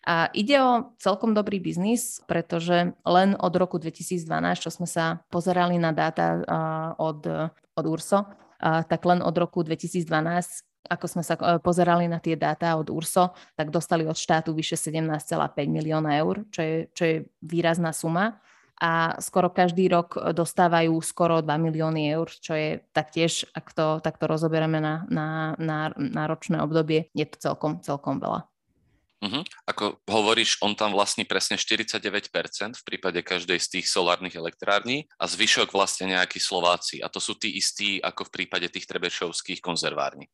A 0.07 0.31
ide 0.35 0.59
o 0.63 0.95
celkom 1.03 1.35
dobrý 1.35 1.59
biznis, 1.59 2.23
pretože 2.31 2.95
len 2.95 3.31
od 3.39 3.55
roku 3.59 3.79
2012, 3.79 4.27
čo 4.63 4.71
sme 4.71 4.87
sa 4.87 5.23
pozerali 5.31 5.79
na 5.83 5.91
dáta 5.91 6.47
od, 6.99 7.27
od 7.75 7.85
URSO, 7.87 8.27
tak 8.63 9.01
len 9.03 9.23
od 9.23 9.35
roku 9.35 9.63
2012 9.67 10.67
ako 10.87 11.07
sme 11.11 11.23
sa 11.27 11.35
e, 11.35 11.59
pozerali 11.59 12.07
na 12.07 12.23
tie 12.23 12.39
dáta 12.39 12.79
od 12.79 12.87
URSO, 12.87 13.35
tak 13.59 13.75
dostali 13.75 14.07
od 14.07 14.15
štátu 14.15 14.55
vyše 14.55 14.79
17,5 14.79 15.35
milióna 15.67 16.15
eur, 16.23 16.47
čo 16.55 16.63
je, 16.63 16.77
čo 16.95 17.03
je 17.03 17.17
výrazná 17.43 17.91
suma 17.91 18.39
a 18.77 19.17
skoro 19.25 19.49
každý 19.49 19.89
rok 19.89 20.21
dostávajú 20.37 21.01
skoro 21.01 21.41
2 21.41 21.49
milióny 21.49 22.13
eur, 22.13 22.29
čo 22.29 22.53
je 22.53 22.85
taktiež, 22.93 23.49
ak 23.57 23.73
to 23.73 23.87
takto 24.05 24.29
rozoberieme 24.29 24.81
na, 24.81 25.09
na, 25.09 25.57
na, 25.57 25.91
na 25.97 26.23
ročné 26.29 26.61
obdobie, 26.61 27.09
je 27.17 27.25
to 27.25 27.37
celkom, 27.41 27.81
celkom 27.81 28.21
veľa. 28.21 28.45
Uh-huh. 29.17 29.41
Ako 29.65 29.97
hovoríš, 30.05 30.61
on 30.61 30.77
tam 30.77 30.93
vlastní 30.93 31.25
presne 31.25 31.57
49% 31.57 31.97
v 32.77 32.85
prípade 32.85 33.25
každej 33.25 33.57
z 33.57 33.69
tých 33.81 33.87
solárnych 33.89 34.37
elektrární 34.37 35.09
a 35.17 35.25
zvyšok 35.25 35.73
vlastne 35.73 36.13
nejakí 36.13 36.37
Slováci. 36.37 37.01
A 37.01 37.09
to 37.09 37.17
sú 37.17 37.33
tí 37.33 37.57
istí 37.57 37.97
ako 37.97 38.29
v 38.29 38.45
prípade 38.45 38.69
tých 38.69 38.85
trebešovských 38.85 39.65
konzervární. 39.65 40.29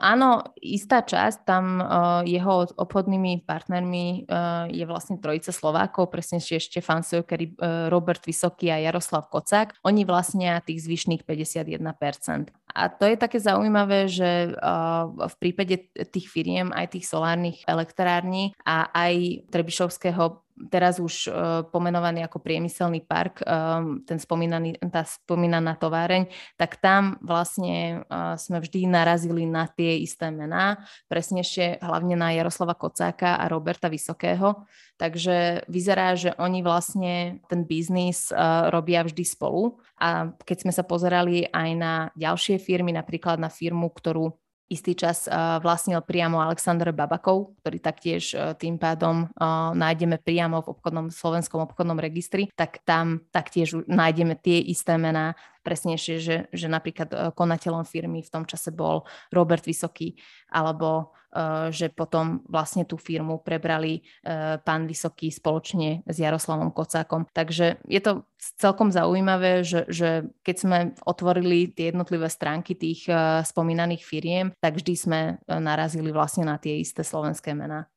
Áno, 0.00 0.42
istá 0.58 1.04
časť 1.04 1.46
tam 1.46 1.78
uh, 1.78 2.26
jeho 2.26 2.66
obchodnými 2.74 3.46
partnermi 3.46 4.26
uh, 4.26 4.66
je 4.66 4.82
vlastne 4.82 5.22
trojica 5.22 5.54
Slovákov, 5.54 6.10
presne 6.10 6.42
ešte 6.42 6.58
Štefan 6.58 7.06
Sojker, 7.06 7.38
uh, 7.38 7.86
Robert 7.86 8.24
Vysoký 8.26 8.74
a 8.74 8.82
Jaroslav 8.82 9.30
Kocák. 9.30 9.78
Oni 9.86 10.02
vlastnia 10.02 10.58
tých 10.58 10.82
zvyšných 10.82 11.22
51%. 11.22 12.50
A 12.72 12.88
to 12.88 13.04
je 13.04 13.16
také 13.20 13.38
zaujímavé, 13.38 14.10
že 14.10 14.56
uh, 14.58 15.06
v 15.28 15.34
prípade 15.38 15.92
tých 16.10 16.26
firiem, 16.26 16.74
aj 16.74 16.98
tých 16.98 17.06
solárnych 17.06 17.62
elektrární 17.68 18.56
a 18.66 18.90
aj 18.90 19.46
Trebišovského 19.54 20.42
teraz 20.68 21.00
už 21.02 21.14
uh, 21.26 21.32
pomenovaný 21.70 22.26
ako 22.26 22.38
priemyselný 22.42 23.02
park, 23.02 23.40
um, 23.42 24.02
ten 24.04 24.20
spomínaný, 24.20 24.78
tá 24.92 25.02
spomínaná 25.02 25.74
továreň, 25.80 26.28
tak 26.60 26.78
tam 26.78 27.18
vlastne 27.24 28.04
uh, 28.06 28.36
sme 28.36 28.60
vždy 28.60 28.86
narazili 28.86 29.48
na 29.48 29.66
tie 29.66 29.98
isté 29.98 30.28
mená, 30.30 30.82
presnejšie 31.08 31.80
hlavne 31.80 32.14
na 32.14 32.36
Jaroslava 32.36 32.76
Kocáka 32.76 33.40
a 33.40 33.48
Roberta 33.48 33.88
Vysokého. 33.88 34.66
Takže 35.00 35.66
vyzerá, 35.66 36.14
že 36.14 36.30
oni 36.38 36.62
vlastne 36.62 37.42
ten 37.50 37.66
biznis 37.66 38.30
robia 38.70 39.02
vždy 39.02 39.24
spolu. 39.26 39.82
A 39.98 40.30
keď 40.46 40.62
sme 40.62 40.72
sa 40.74 40.86
pozerali 40.86 41.42
aj 41.50 41.70
na 41.74 41.94
ďalšie 42.14 42.62
firmy, 42.62 42.94
napríklad 42.94 43.42
na 43.42 43.50
firmu, 43.50 43.90
ktorú 43.90 44.30
istý 44.72 44.96
čas 44.96 45.28
uh, 45.28 45.60
vlastnil 45.60 46.00
priamo 46.00 46.40
Aleksandr 46.40 46.96
Babakov, 46.96 47.52
ktorý 47.60 47.78
taktiež 47.78 48.32
uh, 48.32 48.56
tým 48.56 48.80
pádom 48.80 49.28
uh, 49.28 49.76
nájdeme 49.76 50.16
priamo 50.16 50.64
v 50.64 50.72
obchodnom, 50.72 51.06
slovenskom 51.12 51.60
obchodnom 51.68 52.00
registri, 52.00 52.48
tak 52.56 52.80
tam 52.88 53.20
taktiež 53.28 53.84
nájdeme 53.84 54.40
tie 54.40 54.64
isté 54.64 54.96
mená, 54.96 55.36
presnejšie, 55.62 56.14
že, 56.18 56.36
že 56.50 56.66
napríklad 56.66 57.34
konateľom 57.38 57.86
firmy 57.86 58.20
v 58.22 58.32
tom 58.32 58.44
čase 58.44 58.74
bol 58.74 59.06
Robert 59.30 59.64
Vysoký, 59.64 60.18
alebo 60.50 61.14
Eh, 61.32 61.72
že 61.72 61.88
potom 61.88 62.44
vlastne 62.44 62.84
tú 62.84 63.00
firmu 63.00 63.40
prebrali 63.40 64.04
eh, 64.04 64.60
pán 64.60 64.84
Vysoký 64.84 65.32
spoločne 65.32 66.04
s 66.04 66.20
Jaroslavom 66.20 66.76
Kocákom. 66.76 67.24
Takže 67.32 67.80
je 67.88 68.00
to 68.04 68.28
celkom 68.36 68.92
zaujímavé, 68.92 69.64
že, 69.64 69.88
že 69.88 70.28
keď 70.44 70.56
sme 70.60 70.78
otvorili 71.08 71.72
tie 71.72 71.88
jednotlivé 71.88 72.28
stránky 72.28 72.76
tých 72.76 73.08
spomínaných 73.48 74.02
firiem, 74.04 74.52
tak 74.60 74.76
vždy 74.76 74.94
sme 74.98 75.20
narazili 75.46 76.10
vlastne 76.12 76.50
na 76.50 76.58
tie 76.58 76.82
isté 76.82 77.00
slovenské 77.00 77.54
mená. 77.56 77.88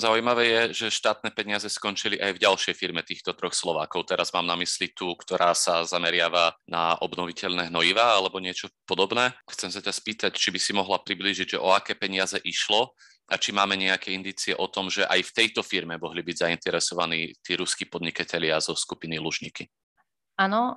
Zaujímavé 0.00 0.48
je, 0.48 0.60
že 0.72 0.96
štátne 0.96 1.28
peniaze 1.28 1.68
skončili 1.68 2.16
aj 2.16 2.40
v 2.40 2.42
ďalšej 2.48 2.72
firme 2.72 3.04
týchto 3.04 3.36
troch 3.36 3.52
Slovákov. 3.52 4.08
Teraz 4.08 4.32
mám 4.32 4.48
na 4.48 4.56
mysli 4.56 4.88
tú, 4.96 5.12
ktorá 5.12 5.52
sa 5.52 5.84
zameriava 5.84 6.56
na 6.64 6.96
obnoviteľné 7.04 7.68
hnojiva 7.68 8.16
alebo 8.16 8.40
niečo 8.40 8.72
podobné. 8.88 9.36
Chcem 9.52 9.68
sa 9.68 9.84
ťa 9.84 9.92
spýtať, 9.92 10.32
či 10.32 10.48
by 10.48 10.56
si 10.56 10.72
mohla 10.72 10.96
priblížiť, 11.04 11.54
že 11.54 11.58
o 11.60 11.76
aké 11.76 11.92
peniaze 11.92 12.40
išlo 12.40 12.96
a 13.28 13.36
či 13.36 13.52
máme 13.52 13.76
nejaké 13.76 14.10
indície 14.16 14.56
o 14.56 14.66
tom, 14.72 14.88
že 14.88 15.04
aj 15.04 15.20
v 15.20 15.34
tejto 15.36 15.60
firme 15.60 16.00
mohli 16.00 16.24
byť 16.24 16.48
zainteresovaní 16.48 17.36
tí 17.44 17.60
ruskí 17.60 17.84
podnikatelia 17.86 18.56
zo 18.58 18.72
skupiny 18.72 19.20
Lužníky. 19.20 19.68
Áno, 20.40 20.72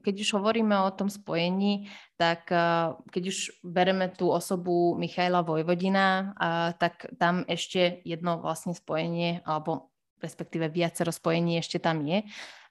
keď 0.00 0.14
už 0.24 0.40
hovoríme 0.40 0.72
o 0.88 0.88
tom 0.88 1.12
spojení, 1.12 1.92
tak 2.16 2.48
keď 3.12 3.22
už 3.28 3.60
bereme 3.60 4.08
tú 4.08 4.32
osobu 4.32 4.96
Michaila 4.96 5.44
Vojvodina, 5.44 6.32
tak 6.80 7.12
tam 7.20 7.44
ešte 7.44 8.00
jedno 8.08 8.40
vlastne 8.40 8.72
spojenie, 8.72 9.44
alebo 9.44 9.92
respektíve 10.20 10.72
viacero 10.72 11.12
spojení 11.12 11.60
ešte 11.60 11.80
tam 11.80 12.04
je 12.04 12.24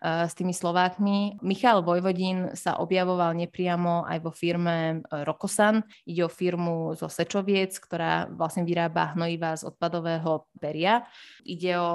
s 0.06 0.34
tými 0.38 0.54
Slovákmi. 0.54 1.42
Michal 1.42 1.82
Vojvodín 1.82 2.54
sa 2.54 2.78
objavoval 2.78 3.34
nepriamo 3.34 4.06
aj 4.06 4.18
vo 4.22 4.30
firme 4.30 5.02
Rokosan. 5.10 5.82
Ide 6.06 6.28
o 6.28 6.32
firmu 6.32 6.94
zo 6.94 7.10
Sečoviec, 7.10 7.74
ktorá 7.82 8.30
vlastne 8.30 8.68
vyrába 8.68 9.18
hnojiva 9.18 9.58
z 9.58 9.66
odpadového 9.66 10.46
peria. 10.62 11.10
Ide 11.42 11.80
o 11.82 11.92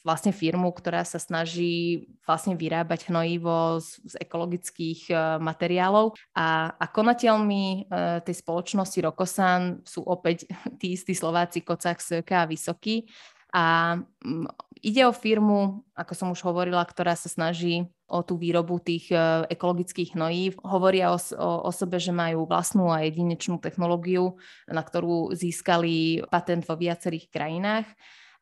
vlastne 0.00 0.32
firmu, 0.32 0.72
ktorá 0.72 1.04
sa 1.04 1.20
snaží 1.20 2.08
vlastne 2.24 2.56
vyrábať 2.56 3.12
hnojivo 3.12 3.84
z, 3.84 4.00
z 4.08 4.14
ekologických 4.24 5.12
uh, 5.12 5.36
materiálov 5.36 6.16
a, 6.32 6.72
a 6.72 6.84
konateľmi 6.88 7.92
tej 8.24 8.36
spoločnosti 8.40 8.96
Rokosan 9.04 9.84
sú 9.84 10.00
opäť 10.08 10.48
tí 10.80 10.96
istí 10.96 11.12
Slováci 11.12 11.60
Kocák, 11.60 12.00
Söka 12.00 12.44
a 12.44 12.48
Vysoký. 12.48 13.04
A 13.50 13.98
um, 14.24 14.46
ide 14.80 15.04
o 15.06 15.12
firmu, 15.12 15.84
ako 15.94 16.12
som 16.16 16.28
už 16.32 16.40
hovorila, 16.44 16.84
ktorá 16.84 17.16
sa 17.16 17.28
snaží 17.28 17.88
o 18.10 18.26
tú 18.26 18.34
výrobu 18.34 18.82
tých 18.82 19.12
uh, 19.14 19.46
ekologických 19.46 20.18
hnojív. 20.18 20.58
Hovoria 20.66 21.14
o, 21.14 21.18
o, 21.18 21.68
o 21.68 21.70
sebe, 21.70 22.02
že 22.02 22.10
majú 22.10 22.44
vlastnú 22.48 22.90
a 22.90 23.06
jedinečnú 23.06 23.62
technológiu, 23.62 24.34
na 24.66 24.82
ktorú 24.82 25.30
získali 25.36 26.26
patent 26.26 26.66
vo 26.66 26.74
viacerých 26.74 27.30
krajinách 27.30 27.86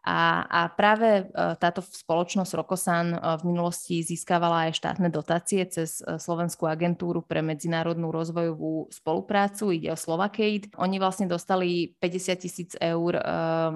a, 0.08 0.48
a 0.48 0.60
práve 0.72 1.20
e, 1.20 1.22
táto 1.60 1.84
spoločnosť 1.84 2.56
Rokosan 2.56 3.12
e, 3.12 3.18
v 3.20 3.42
minulosti 3.44 4.00
získavala 4.00 4.72
aj 4.72 4.80
štátne 4.80 5.12
dotácie 5.12 5.60
cez 5.68 6.00
e, 6.00 6.16
Slovenskú 6.16 6.64
agentúru 6.64 7.20
pre 7.20 7.44
medzinárodnú 7.44 8.08
rozvojovú 8.08 8.88
spoluprácu, 8.88 9.76
ide 9.76 9.92
o 9.92 10.00
Slovakade. 10.00 10.72
Oni 10.80 10.96
vlastne 10.96 11.28
dostali 11.28 11.92
50 12.00 12.40
tisíc 12.40 12.72
eur, 12.80 13.20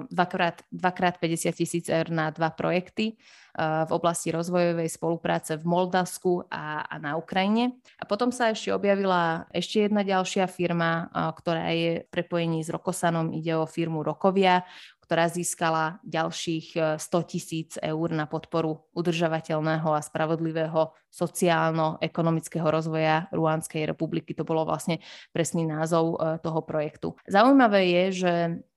dvakrát, 0.09 0.65
dvakrát 0.73 1.21
50 1.21 1.53
tisíc 1.53 1.85
eur 1.91 2.09
na 2.09 2.33
dva 2.33 2.49
projekty 2.49 3.19
v 3.53 3.91
oblasti 3.93 4.33
rozvojovej 4.33 4.89
spolupráce 4.89 5.61
v 5.61 5.65
Moldavsku 5.69 6.49
a, 6.49 6.89
a 6.89 6.95
na 6.97 7.13
Ukrajine. 7.21 7.77
A 8.01 8.09
potom 8.09 8.33
sa 8.33 8.49
ešte 8.49 8.73
objavila 8.73 9.45
ešte 9.53 9.85
jedna 9.85 10.01
ďalšia 10.01 10.49
firma, 10.49 11.13
ktorá 11.13 11.69
je 11.69 12.01
v 12.01 12.09
prepojení 12.09 12.65
s 12.65 12.73
Rokosanom. 12.73 13.29
Ide 13.29 13.53
o 13.53 13.69
firmu 13.69 14.01
Rokovia, 14.01 14.65
ktorá 15.03 15.27
získala 15.27 15.99
ďalších 16.07 16.95
100 16.95 17.03
e, 17.03 17.23
tisíc 17.27 17.75
eur 17.83 18.07
na 18.15 18.23
podporu 18.23 18.87
udržavateľného 18.95 19.91
a 19.91 19.99
spravodlivého 19.99 20.95
sociálno-ekonomického 21.11 22.63
rozvoja 22.63 23.27
Ruánskej 23.35 23.83
republiky. 23.83 24.31
To 24.39 24.47
bolo 24.47 24.63
vlastne 24.63 25.03
presný 25.35 25.67
názov 25.67 26.15
e, 26.15 26.39
toho 26.39 26.63
projektu. 26.63 27.19
Zaujímavé 27.27 27.91
je, 27.91 28.05
že 28.23 28.33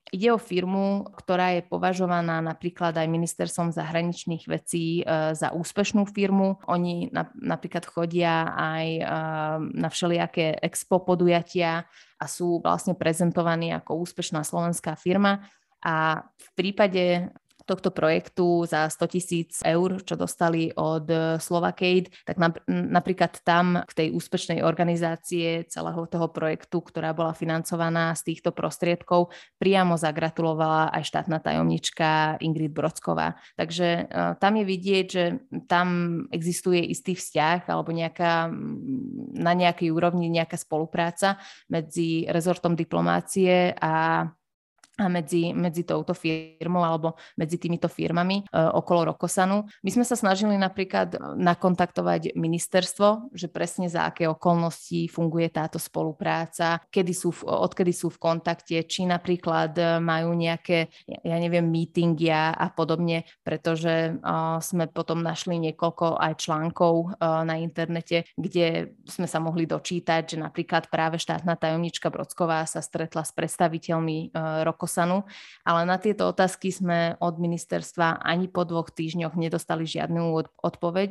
Ide 0.06 0.30
o 0.30 0.38
firmu, 0.38 1.02
ktorá 1.18 1.58
je 1.58 1.66
považovaná 1.66 2.38
napríklad 2.38 2.94
aj 2.94 3.10
ministerstvom 3.10 3.74
zahraničných 3.74 4.46
vecí 4.46 5.02
e, 5.02 5.34
za 5.34 5.50
úspešnú 5.50 6.06
firmu. 6.06 6.62
Oni 6.70 7.10
napríklad 7.34 7.82
chodia 7.90 8.54
aj 8.54 8.86
na 9.74 9.88
všelijaké 9.90 10.62
expo 10.62 11.02
podujatia 11.02 11.90
a 12.22 12.24
sú 12.30 12.62
vlastne 12.62 12.94
prezentovaní 12.94 13.74
ako 13.74 13.98
úspešná 14.06 14.46
slovenská 14.46 14.94
firma. 14.94 15.42
A 15.84 16.24
v 16.24 16.48
prípade 16.56 17.32
tohto 17.66 17.90
projektu 17.90 18.62
za 18.62 18.86
100 18.86 19.10
tisíc 19.10 19.58
eur, 19.66 19.98
čo 20.06 20.14
dostali 20.14 20.70
od 20.78 21.10
Slovakade, 21.42 22.14
tak 22.22 22.38
napríklad 22.70 23.42
tam 23.42 23.82
k 23.82 23.92
tej 23.92 24.08
úspešnej 24.14 24.62
organizácie 24.62 25.66
celého 25.66 26.06
toho 26.06 26.30
projektu, 26.30 26.78
ktorá 26.78 27.10
bola 27.10 27.34
financovaná 27.34 28.14
z 28.14 28.32
týchto 28.32 28.54
prostriedkov, 28.54 29.34
priamo 29.58 29.98
zagratulovala 29.98 30.94
aj 30.94 31.10
štátna 31.10 31.42
tajomnička 31.42 32.38
Ingrid 32.38 32.70
Brodsková. 32.70 33.34
Takže 33.58 34.14
tam 34.38 34.52
je 34.62 34.64
vidieť, 34.64 35.06
že 35.10 35.24
tam 35.66 35.86
existuje 36.30 36.86
istý 36.86 37.18
vzťah 37.18 37.66
alebo 37.66 37.90
nejaká, 37.90 38.46
na 39.42 39.52
nejakej 39.58 39.90
úrovni 39.90 40.30
nejaká 40.30 40.54
spolupráca 40.54 41.42
medzi 41.66 42.30
rezortom 42.30 42.78
diplomácie 42.78 43.74
a 43.74 44.22
a 45.00 45.08
medzi, 45.08 45.56
medzi 45.56 45.86
touto 45.86 46.12
firmou 46.12 46.84
alebo 46.84 47.16
medzi 47.40 47.56
týmito 47.56 47.88
firmami 47.88 48.42
e, 48.42 48.44
okolo 48.52 49.12
Rokosanu. 49.14 49.64
My 49.80 49.90
sme 49.92 50.04
sa 50.04 50.18
snažili 50.18 50.56
napríklad 50.60 51.16
nakontaktovať 51.36 52.36
ministerstvo, 52.36 53.32
že 53.32 53.48
presne 53.48 53.88
za 53.88 54.08
aké 54.08 54.28
okolnosti 54.28 55.08
funguje 55.08 55.48
táto 55.52 55.80
spolupráca, 55.80 56.80
kedy 56.90 57.12
sú, 57.12 57.30
odkedy 57.44 57.92
sú 57.92 58.12
v 58.12 58.18
kontakte, 58.20 58.76
či 58.84 59.08
napríklad 59.08 60.00
majú 60.00 60.32
nejaké, 60.34 60.90
ja 61.06 61.36
neviem, 61.38 61.64
meetingy 61.64 62.16
a 62.32 62.66
podobne, 62.72 63.28
pretože 63.44 64.16
uh, 64.16 64.58
sme 64.58 64.88
potom 64.90 65.22
našli 65.22 65.60
niekoľko 65.60 66.18
aj 66.18 66.32
článkov 66.42 66.94
uh, 67.14 67.44
na 67.44 67.60
internete, 67.60 68.26
kde 68.34 68.96
sme 69.06 69.28
sa 69.28 69.38
mohli 69.38 69.68
dočítať, 69.68 70.34
že 70.34 70.36
napríklad 70.40 70.90
práve 70.90 71.20
štátna 71.20 71.54
tajomnička 71.54 72.10
Brodsková 72.10 72.66
sa 72.66 72.82
stretla 72.82 73.22
s 73.22 73.30
predstaviteľmi 73.36 74.32
uh, 74.32 74.66
Rakosanu, 74.86 75.26
ale 75.66 75.82
na 75.82 75.98
tieto 75.98 76.30
otázky 76.30 76.70
sme 76.70 77.18
od 77.18 77.42
ministerstva 77.42 78.22
ani 78.22 78.46
po 78.46 78.62
dvoch 78.62 78.94
týždňoch 78.94 79.34
nedostali 79.34 79.82
žiadnu 79.82 80.54
odpoveď, 80.62 81.10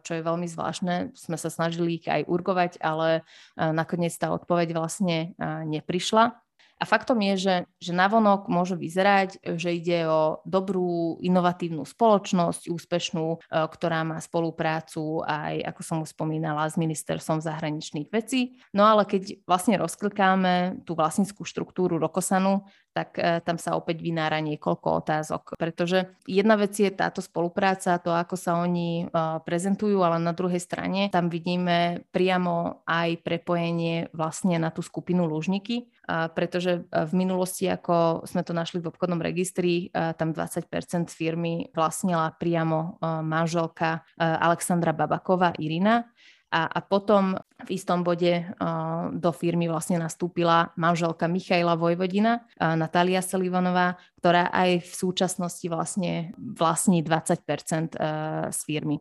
čo 0.00 0.12
je 0.16 0.22
veľmi 0.24 0.48
zvláštne. 0.48 1.12
Sme 1.12 1.36
sa 1.36 1.52
snažili 1.52 2.00
ich 2.00 2.08
aj 2.08 2.24
urgovať, 2.24 2.80
ale 2.80 3.20
e, 3.20 3.22
nakoniec 3.60 4.16
tá 4.16 4.32
odpoveď 4.32 4.72
vlastne 4.72 5.36
e, 5.36 5.44
neprišla. 5.68 6.40
A 6.74 6.84
faktom 6.84 7.22
je, 7.22 7.34
že, 7.38 7.56
že 7.78 7.92
navonok 7.94 8.50
môže 8.50 8.74
vyzerať, 8.74 9.38
že 9.56 9.78
ide 9.78 10.10
o 10.10 10.42
dobrú, 10.42 11.22
inovatívnu 11.22 11.86
spoločnosť, 11.86 12.66
úspešnú, 12.66 13.26
e, 13.30 13.38
ktorá 13.46 14.02
má 14.02 14.18
spoluprácu 14.18 15.22
aj, 15.22 15.62
ako 15.70 15.80
som 15.80 15.96
už 16.02 16.12
spomínala, 16.12 16.66
s 16.66 16.74
ministerstvom 16.74 17.38
zahraničných 17.38 18.10
vecí. 18.10 18.58
No 18.74 18.84
ale 18.90 19.06
keď 19.06 19.46
vlastne 19.46 19.78
rozklikáme 19.78 20.82
tú 20.82 20.98
vlastnickú 20.98 21.46
štruktúru 21.46 21.96
Rokosanu, 21.96 22.66
tak 22.94 23.18
e, 23.18 23.42
tam 23.42 23.58
sa 23.58 23.74
opäť 23.74 23.98
vynára 23.98 24.38
niekoľko 24.38 24.88
otázok. 25.02 25.42
Pretože 25.58 26.14
jedna 26.30 26.54
vec 26.54 26.78
je 26.78 26.86
táto 26.94 27.18
spolupráca, 27.18 27.98
to 27.98 28.14
ako 28.14 28.38
sa 28.38 28.62
oni 28.62 29.04
e, 29.04 29.18
prezentujú, 29.42 29.98
ale 30.06 30.22
na 30.22 30.30
druhej 30.30 30.62
strane 30.62 31.10
tam 31.10 31.26
vidíme 31.26 32.06
priamo 32.14 32.86
aj 32.86 33.18
prepojenie 33.26 34.14
vlastne 34.14 34.56
na 34.62 34.70
tú 34.70 34.80
skupinu 34.80 35.26
Lužníky, 35.26 35.90
pretože 36.06 36.84
v 36.92 37.12
minulosti, 37.16 37.64
ako 37.64 38.28
sme 38.28 38.44
to 38.44 38.52
našli 38.52 38.78
v 38.78 38.92
obchodnom 38.92 39.18
registri, 39.24 39.88
tam 39.90 40.36
20% 40.36 40.68
firmy 41.08 41.72
vlastnila 41.72 42.36
priamo 42.36 43.00
manželka 43.24 44.04
Alexandra 44.20 44.92
Babaková 44.92 45.56
Irina 45.56 46.04
a, 46.50 46.68
a 46.68 46.80
potom 46.84 47.34
v 47.64 47.68
istom 47.74 48.04
bode 48.04 48.30
uh, 48.30 49.10
do 49.10 49.30
firmy 49.34 49.66
vlastne 49.66 49.98
nastúpila 49.98 50.70
manželka 50.78 51.26
Michaila 51.26 51.74
Vojvodina, 51.74 52.44
uh, 52.60 52.76
Natália 52.78 53.24
Selivanová, 53.24 53.96
ktorá 54.20 54.52
aj 54.52 54.84
v 54.84 54.92
súčasnosti 54.92 55.66
vlastne 55.66 56.36
vlastní 56.36 57.02
20% 57.02 57.96
uh, 57.96 58.48
z 58.52 58.58
firmy. 58.66 59.00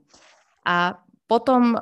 A 0.64 0.96
potom 1.28 1.76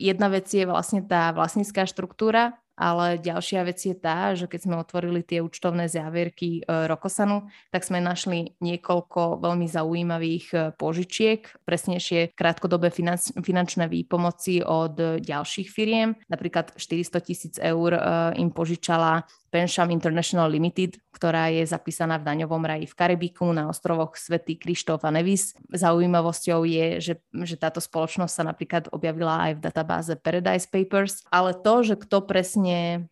jedna 0.00 0.26
vec 0.32 0.48
je 0.48 0.64
vlastne 0.64 1.04
tá 1.04 1.30
vlastnícká 1.30 1.84
štruktúra, 1.84 2.56
ale 2.76 3.16
ďalšia 3.16 3.64
vec 3.64 3.80
je 3.80 3.96
tá, 3.96 4.36
že 4.36 4.44
keď 4.44 4.60
sme 4.68 4.76
otvorili 4.76 5.24
tie 5.24 5.40
účtovné 5.40 5.88
závierky 5.88 6.60
e, 6.60 6.84
Rokosanu, 6.84 7.48
tak 7.72 7.88
sme 7.88 8.04
našli 8.04 8.52
niekoľko 8.60 9.40
veľmi 9.40 9.64
zaujímavých 9.64 10.46
e, 10.52 10.56
požičiek, 10.76 11.48
presnejšie 11.64 12.36
krátkodobé 12.36 12.92
finančné 13.40 13.88
výpomoci 13.88 14.60
od 14.60 15.24
ďalších 15.24 15.68
firiem. 15.72 16.20
Napríklad 16.28 16.76
400 16.76 17.24
tisíc 17.24 17.54
eur 17.56 17.96
e, 17.96 18.00
im 18.36 18.52
požičala 18.52 19.24
Pensham 19.56 19.88
International 19.88 20.52
Limited, 20.52 21.00
ktorá 21.16 21.48
je 21.48 21.64
zapísaná 21.64 22.20
v 22.20 22.28
daňovom 22.28 22.60
raji 22.60 22.84
v 22.84 22.92
Karibiku 22.92 23.48
na 23.56 23.72
ostrovoch 23.72 24.12
Svetý 24.12 24.60
Krištof 24.60 25.00
a 25.00 25.08
Nevis. 25.08 25.56
Zaujímavosťou 25.72 26.68
je, 26.68 27.00
že, 27.00 27.14
že 27.32 27.56
táto 27.56 27.80
spoločnosť 27.80 28.32
sa 28.36 28.44
napríklad 28.44 28.92
objavila 28.92 29.48
aj 29.48 29.52
v 29.56 29.64
databáze 29.64 30.12
Paradise 30.20 30.68
Papers, 30.68 31.24
ale 31.32 31.56
to, 31.56 31.80
že 31.88 31.96
kto 31.96 32.28
presne 32.28 33.08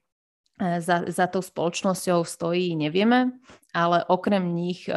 e, 0.61 0.85
za, 0.85 1.09
za 1.09 1.25
tou 1.33 1.41
spoločnosťou 1.41 2.29
stojí, 2.29 2.77
nevieme 2.77 3.41
ale 3.75 4.07
okrem 4.07 4.55
nich 4.55 4.87
e, 4.87 4.95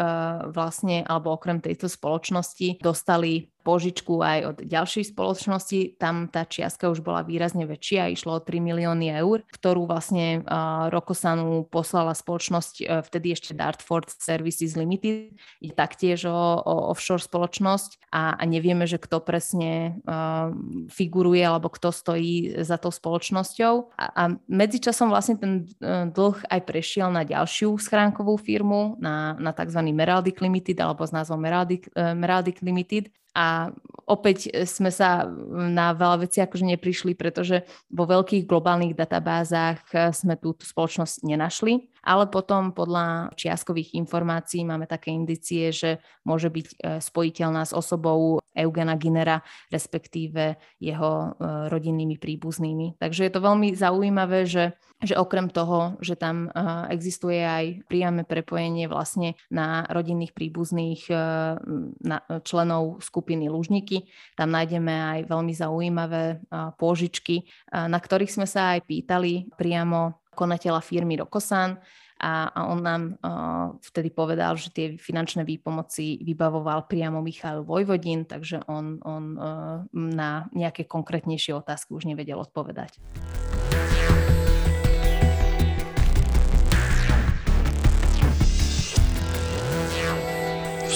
vlastne, 0.53 1.01
alebo 1.09 1.33
okrem 1.33 1.57
tejto 1.59 1.89
spoločnosti 1.89 2.79
dostali 2.79 3.49
požičku 3.67 4.23
aj 4.23 4.39
od 4.47 4.57
ďalšej 4.63 5.11
spoločnosti. 5.11 5.99
Tam 5.99 6.31
tá 6.31 6.47
čiastka 6.47 6.87
už 6.87 7.03
bola 7.03 7.27
výrazne 7.27 7.67
väčšia, 7.67 8.15
išlo 8.15 8.39
o 8.39 8.43
3 8.43 8.63
milióny 8.63 9.11
eur, 9.19 9.43
ktorú 9.43 9.83
vlastne 9.83 10.47
uh, 10.47 10.87
Rokosanu 10.87 11.67
poslala 11.67 12.15
spoločnosť 12.15 12.75
uh, 12.79 13.03
vtedy 13.03 13.35
ešte 13.35 13.51
Dartford 13.51 14.07
Services 14.07 14.79
Limited. 14.79 15.35
Je 15.59 15.75
taktiež 15.75 16.31
o, 16.31 16.39
o 16.63 16.95
offshore 16.95 17.19
spoločnosť 17.19 18.07
a, 18.15 18.39
a 18.39 18.43
nevieme, 18.47 18.87
že 18.87 19.01
kto 19.01 19.19
presne 19.19 19.99
figuruje 20.87 21.43
alebo 21.43 21.67
kto 21.67 21.91
stojí 21.91 22.63
za 22.63 22.79
tou 22.79 22.93
spoločnosťou. 22.93 23.73
A, 23.99 24.05
a 24.13 24.23
medzičasom 24.47 25.11
vlastne 25.11 25.35
ten 25.35 25.67
dlh 26.13 26.37
aj 26.47 26.61
prešiel 26.63 27.11
na 27.11 27.27
ďalšiu 27.27 27.75
schránkovú 27.81 28.39
firmu, 28.39 28.66
firmu 28.67 28.99
na, 28.99 29.39
na 29.39 29.55
tzv. 29.55 29.79
Meraldic 29.95 30.43
Limited 30.43 30.77
alebo 30.83 31.07
s 31.07 31.15
názvom 31.15 31.39
Meraldic, 31.39 31.87
uh, 31.95 32.11
Meraldic 32.11 32.59
Limited 32.59 33.07
a 33.37 33.69
opäť 34.09 34.49
sme 34.65 34.89
sa 34.89 35.29
na 35.53 35.93
veľa 35.93 36.25
vecí 36.25 36.41
akože 36.41 36.73
neprišli, 36.73 37.13
pretože 37.13 37.69
vo 37.85 38.09
veľkých 38.09 38.49
globálnych 38.49 38.97
databázach 38.97 39.85
sme 40.09 40.41
túto 40.41 40.65
spoločnosť 40.65 41.21
nenašli, 41.21 41.85
ale 42.01 42.25
potom 42.33 42.73
podľa 42.73 43.35
čiastkových 43.37 43.93
informácií 43.93 44.65
máme 44.65 44.89
také 44.89 45.13
indície, 45.13 45.69
že 45.69 46.01
môže 46.25 46.49
byť 46.49 46.65
e, 46.65 46.73
spojiteľná 46.97 47.61
s 47.67 47.77
osobou 47.77 48.41
Eugena 48.57 48.97
Ginera, 48.97 49.45
respektíve 49.69 50.57
jeho 50.81 51.11
e, 51.13 51.29
rodinnými 51.69 52.17
príbuznými. 52.17 52.97
Takže 52.97 53.27
je 53.27 53.31
to 53.37 53.45
veľmi 53.45 53.75
zaujímavé, 53.77 54.49
že, 54.49 54.73
že 54.97 55.13
okrem 55.13 55.53
toho, 55.53 55.93
že 56.01 56.17
tam 56.17 56.49
e, 56.49 56.59
existuje 56.89 57.37
aj 57.37 57.85
priame 57.85 58.25
prepojenie 58.25 58.89
vlastne 58.89 59.37
na 59.53 59.85
rodinných 59.89 60.33
príbuzných 60.33 61.09
na 62.01 62.17
členov 62.41 62.99
skupiny 63.05 63.49
Lužníky. 63.49 64.09
Tam 64.33 64.49
nájdeme 64.49 64.89
aj 64.89 65.19
veľmi 65.29 65.53
zaujímavé 65.53 66.41
pôžičky, 66.77 67.45
na 67.71 67.97
ktorých 67.97 68.33
sme 68.33 68.47
sa 68.49 68.77
aj 68.77 68.89
pýtali 68.89 69.53
priamo 69.53 70.17
konateľa 70.33 70.81
firmy 70.81 71.17
Rokosan 71.21 71.77
a, 72.17 72.49
on 72.65 72.79
nám 72.81 73.01
vtedy 73.81 74.09
povedal, 74.09 74.57
že 74.57 74.73
tie 74.73 74.87
finančné 74.97 75.45
výpomoci 75.45 76.21
vybavoval 76.25 76.89
priamo 76.89 77.21
Michal 77.21 77.61
Vojvodin, 77.61 78.25
takže 78.25 78.65
on, 78.65 78.97
on 79.05 79.37
na 79.93 80.49
nejaké 80.53 80.89
konkrétnejšie 80.89 81.53
otázky 81.53 81.93
už 81.93 82.09
nevedel 82.09 82.41
odpovedať. 82.41 82.97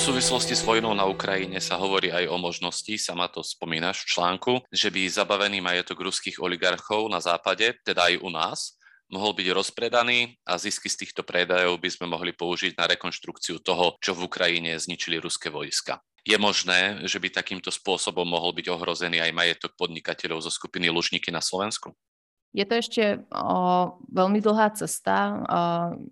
Súvislosti 0.01 0.57
s 0.57 0.65
vojnou 0.65 0.97
na 0.97 1.05
Ukrajine 1.05 1.61
sa 1.61 1.77
hovorí 1.77 2.09
aj 2.09 2.25
o 2.25 2.33
možnosti, 2.41 2.89
sama 2.97 3.29
to 3.29 3.45
spomínaš 3.45 4.01
v 4.01 4.17
článku, 4.17 4.53
že 4.73 4.89
by 4.89 5.05
zabavený 5.05 5.61
majetok 5.61 6.01
ruských 6.01 6.41
oligarchov 6.41 7.05
na 7.05 7.21
západe, 7.21 7.77
teda 7.85 8.09
aj 8.09 8.17
u 8.25 8.29
nás, 8.33 8.81
mohol 9.13 9.37
byť 9.37 9.53
rozpredaný 9.53 10.41
a 10.41 10.57
zisky 10.57 10.89
z 10.89 11.05
týchto 11.05 11.21
predajov 11.21 11.77
by 11.77 11.85
sme 11.93 12.09
mohli 12.09 12.33
použiť 12.33 12.81
na 12.81 12.89
rekonštrukciu 12.89 13.61
toho, 13.61 14.01
čo 14.01 14.17
v 14.17 14.25
Ukrajine 14.25 14.73
zničili 14.73 15.21
ruské 15.21 15.53
vojska. 15.53 16.01
Je 16.25 16.33
možné, 16.33 17.05
že 17.05 17.21
by 17.21 17.29
takýmto 17.29 17.69
spôsobom 17.69 18.25
mohol 18.25 18.57
byť 18.57 18.73
ohrozený 18.73 19.21
aj 19.21 19.37
majetok 19.37 19.77
podnikateľov 19.77 20.41
zo 20.41 20.49
skupiny 20.49 20.89
Lužníky 20.89 21.29
na 21.29 21.45
Slovensku? 21.45 21.93
Je 22.51 22.67
to 22.67 22.83
ešte 22.83 23.03
o, 23.31 23.95
veľmi 24.11 24.43
dlhá 24.43 24.75
cesta. 24.75 25.15
O, 25.15 25.35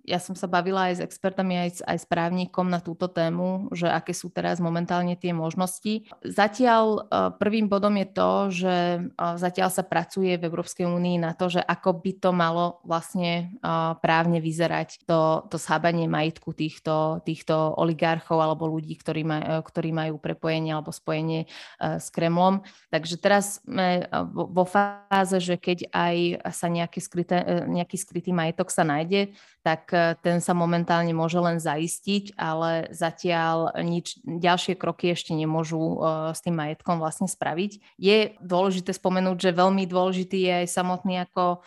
ja 0.07 0.23
som 0.23 0.39
sa 0.39 0.47
bavila 0.47 0.87
aj 0.87 1.03
s 1.03 1.03
expertami, 1.03 1.59
aj 1.59 1.69
s, 1.69 1.79
aj 1.83 1.97
s 1.99 2.05
právnikom 2.07 2.63
na 2.71 2.79
túto 2.79 3.11
tému, 3.11 3.67
že 3.75 3.91
aké 3.91 4.15
sú 4.15 4.31
teraz 4.31 4.63
momentálne 4.63 5.19
tie 5.19 5.35
možnosti. 5.35 6.07
Zatiaľ 6.23 6.85
o, 6.87 6.99
prvým 7.35 7.67
bodom 7.67 7.91
je 7.99 8.07
to, 8.07 8.31
že 8.55 8.75
o, 9.19 9.35
zatiaľ 9.35 9.67
sa 9.67 9.83
pracuje 9.83 10.39
v 10.39 10.47
Európskej 10.47 10.87
únii 10.87 11.19
na 11.19 11.35
to, 11.35 11.51
že 11.51 11.59
ako 11.59 11.99
by 11.99 12.11
to 12.23 12.31
malo 12.31 12.79
vlastne 12.87 13.59
o, 13.59 13.99
právne 13.99 14.39
vyzerať 14.39 15.03
to, 15.03 15.43
to 15.51 15.59
zhábanie 15.59 16.07
majetku 16.07 16.55
týchto, 16.55 17.19
týchto 17.27 17.75
oligarchov 17.75 18.39
alebo 18.39 18.63
ľudí, 18.63 18.95
ktorí, 18.95 19.27
maj, 19.27 19.43
ktorí 19.67 19.91
majú 19.91 20.15
prepojenie 20.15 20.71
alebo 20.71 20.95
spojenie 20.95 21.51
o, 21.83 21.99
s 21.99 22.07
Kremlom. 22.15 22.63
Takže 22.95 23.19
teraz 23.19 23.59
sme 23.67 24.07
vo 24.31 24.63
fáze, 24.63 25.35
že 25.43 25.59
keď 25.59 25.91
aj 25.91 26.28
sa 26.37 26.67
nejaký, 26.69 26.99
skryté, 27.01 27.37
e, 27.41 27.55
nejaký 27.65 27.97
skrytý 27.97 28.35
majetok 28.35 28.69
sa 28.69 28.85
nájde, 28.85 29.33
tak 29.65 29.89
e, 29.89 30.13
ten 30.21 30.43
sa 30.43 30.53
momentálne 30.53 31.15
môže 31.15 31.39
len 31.39 31.57
zaistiť, 31.57 32.37
ale 32.37 32.91
zatiaľ 32.93 33.73
nič, 33.81 34.21
ďalšie 34.21 34.77
kroky 34.77 35.15
ešte 35.15 35.33
nemôžu 35.33 35.79
e, 35.79 35.95
s 36.35 36.43
tým 36.43 36.59
majetkom 36.59 36.99
vlastne 36.99 37.25
spraviť. 37.25 37.95
Je 37.95 38.37
dôležité 38.43 38.93
spomenúť, 38.93 39.49
že 39.49 39.57
veľmi 39.57 39.87
dôležitý 39.87 40.37
je 40.45 40.53
aj 40.65 40.67
samotný 40.69 41.25
ako 41.25 41.63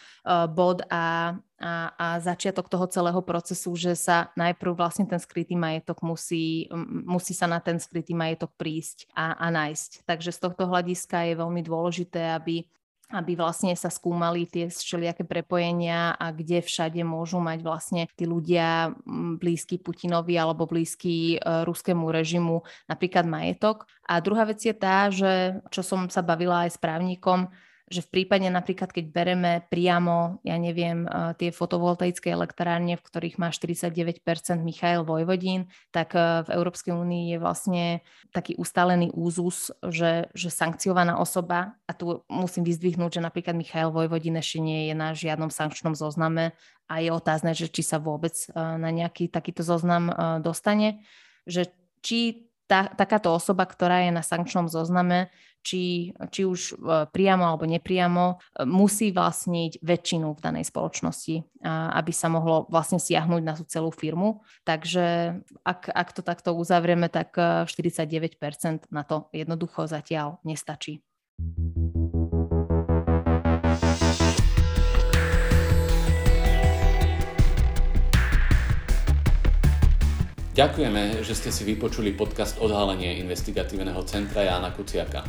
bod 0.53 0.85
a 0.93 1.35
a, 1.63 1.95
a 1.95 2.07
začiatok 2.19 2.67
toho 2.67 2.91
celého 2.91 3.23
procesu, 3.23 3.71
že 3.79 3.95
sa 3.95 4.35
najprv 4.35 4.75
vlastne 4.75 5.07
ten 5.07 5.23
skrytý 5.23 5.55
majetok 5.55 6.03
musí, 6.03 6.67
musí 7.07 7.33
sa 7.39 7.47
na 7.47 7.63
ten 7.63 7.79
skrytý 7.79 8.19
majetok 8.19 8.51
prísť 8.59 9.07
a, 9.15 9.39
a 9.39 9.47
nájsť. 9.55 10.03
Takže 10.03 10.35
z 10.35 10.39
tohto 10.43 10.67
hľadiska 10.67 11.31
je 11.31 11.39
veľmi 11.39 11.63
dôležité, 11.63 12.35
aby 12.35 12.67
aby 13.13 13.37
vlastne 13.37 13.77
sa 13.77 13.93
skúmali 13.93 14.49
tie 14.49 14.73
všelijaké 14.73 15.29
prepojenia 15.29 16.17
a 16.17 16.33
kde 16.33 16.65
všade 16.65 17.05
môžu 17.05 17.39
mať 17.39 17.59
vlastne 17.61 18.03
tí 18.17 18.25
ľudia 18.25 18.97
blízky 19.39 19.77
Putinovi 19.77 20.41
alebo 20.41 20.65
blízky 20.65 21.37
e, 21.37 21.39
ruskému 21.69 22.09
režimu 22.09 22.65
napríklad 22.89 23.29
majetok. 23.29 23.85
A 24.09 24.19
druhá 24.25 24.49
vec 24.49 24.65
je 24.65 24.73
tá, 24.73 25.13
že 25.13 25.61
čo 25.69 25.85
som 25.85 26.09
sa 26.09 26.25
bavila 26.25 26.65
aj 26.65 26.75
s 26.75 26.79
právnikom, 26.81 27.53
že 27.91 28.01
v 28.05 28.09
prípade 28.21 28.47
napríklad, 28.49 28.93
keď 28.93 29.05
bereme 29.11 29.53
priamo, 29.69 30.39
ja 30.47 30.57
neviem, 30.57 31.05
eh, 31.05 31.35
tie 31.37 31.51
fotovoltaické 31.51 32.31
elektrárne, 32.31 32.97
v 32.97 33.05
ktorých 33.05 33.37
má 33.37 33.51
49% 33.51 34.63
Michail 34.63 35.03
Vojvodín, 35.03 35.69
tak 35.91 36.15
eh, 36.15 36.47
v 36.47 36.49
Európskej 36.53 36.95
únii 36.95 37.35
je 37.35 37.39
vlastne 37.41 37.85
taký 38.31 38.55
ustálený 38.57 39.11
úzus, 39.13 39.75
že, 39.85 40.31
že 40.33 40.49
sankciovaná 40.49 41.19
osoba, 41.19 41.77
a 41.85 41.93
tu 41.93 42.25
musím 42.31 42.65
vyzdvihnúť, 42.65 43.21
že 43.21 43.25
napríklad 43.25 43.59
Michail 43.59 43.91
Vojvodín 43.91 44.39
ešte 44.39 44.63
nie 44.63 44.89
je 44.89 44.95
na 44.95 45.13
žiadnom 45.13 45.51
sankčnom 45.53 45.93
zozname 45.93 46.57
a 46.89 47.01
je 47.01 47.11
otázne, 47.13 47.53
že 47.53 47.69
či 47.69 47.83
sa 47.85 48.01
vôbec 48.01 48.35
eh, 48.37 48.53
na 48.57 48.89
nejaký 48.89 49.29
takýto 49.29 49.67
zoznam 49.67 50.11
dostane, 50.43 51.03
že 51.47 51.71
či 52.03 52.52
tá, 52.73 52.89
takáto 52.89 53.29
osoba, 53.29 53.69
ktorá 53.69 54.09
je 54.09 54.17
na 54.17 54.25
sankčnom 54.25 54.65
zozname, 54.65 55.29
či, 55.61 56.17
či 56.33 56.43
už 56.49 56.61
e, 56.73 56.75
priamo 57.13 57.45
alebo 57.45 57.69
nepriamo, 57.69 58.25
e, 58.33 58.65
musí 58.65 59.13
vlastniť 59.13 59.85
väčšinu 59.85 60.33
v 60.33 60.41
danej 60.41 60.73
spoločnosti, 60.73 61.61
aby 61.69 62.13
sa 62.17 62.33
mohlo 62.33 62.65
vlastne 62.73 62.97
siahnuť 62.97 63.43
na 63.45 63.53
tú 63.53 63.69
celú 63.69 63.93
firmu. 63.93 64.41
Takže 64.65 65.37
ak, 65.63 65.93
ak 65.93 66.09
to 66.17 66.25
takto 66.25 66.57
uzavrieme, 66.57 67.13
tak 67.13 67.37
49% 67.37 68.41
e, 68.41 68.89
na 68.89 69.05
to 69.05 69.29
jednoducho 69.37 69.85
zatiaľ 69.85 70.41
nestačí. 70.43 71.05
Ďakujeme, 80.53 81.25
že 81.25 81.33
ste 81.33 81.49
si 81.49 81.65
vypočuli 81.65 82.13
podcast 82.13 82.61
Odhalenie 82.61 83.17
investigatívneho 83.25 84.05
centra 84.05 84.45
Jána 84.45 84.69
Kuciaka. 84.77 85.25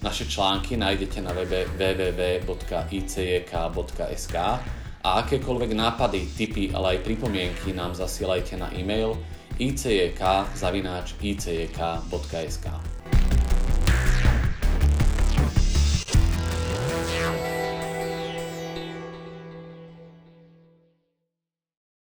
Naše 0.00 0.24
články 0.24 0.80
nájdete 0.80 1.20
na 1.20 1.36
webe 1.36 1.68
www.icjk.sk 1.76 2.76
a 5.04 5.08
akékoľvek 5.20 5.70
nápady, 5.76 6.24
tipy, 6.24 6.72
ale 6.72 6.96
aj 6.96 7.04
pripomienky 7.04 7.76
nám 7.76 7.92
zasielajte 7.92 8.56
na 8.56 8.72
e-mail 8.72 9.12
icjk.icjk.sk. 9.60 10.16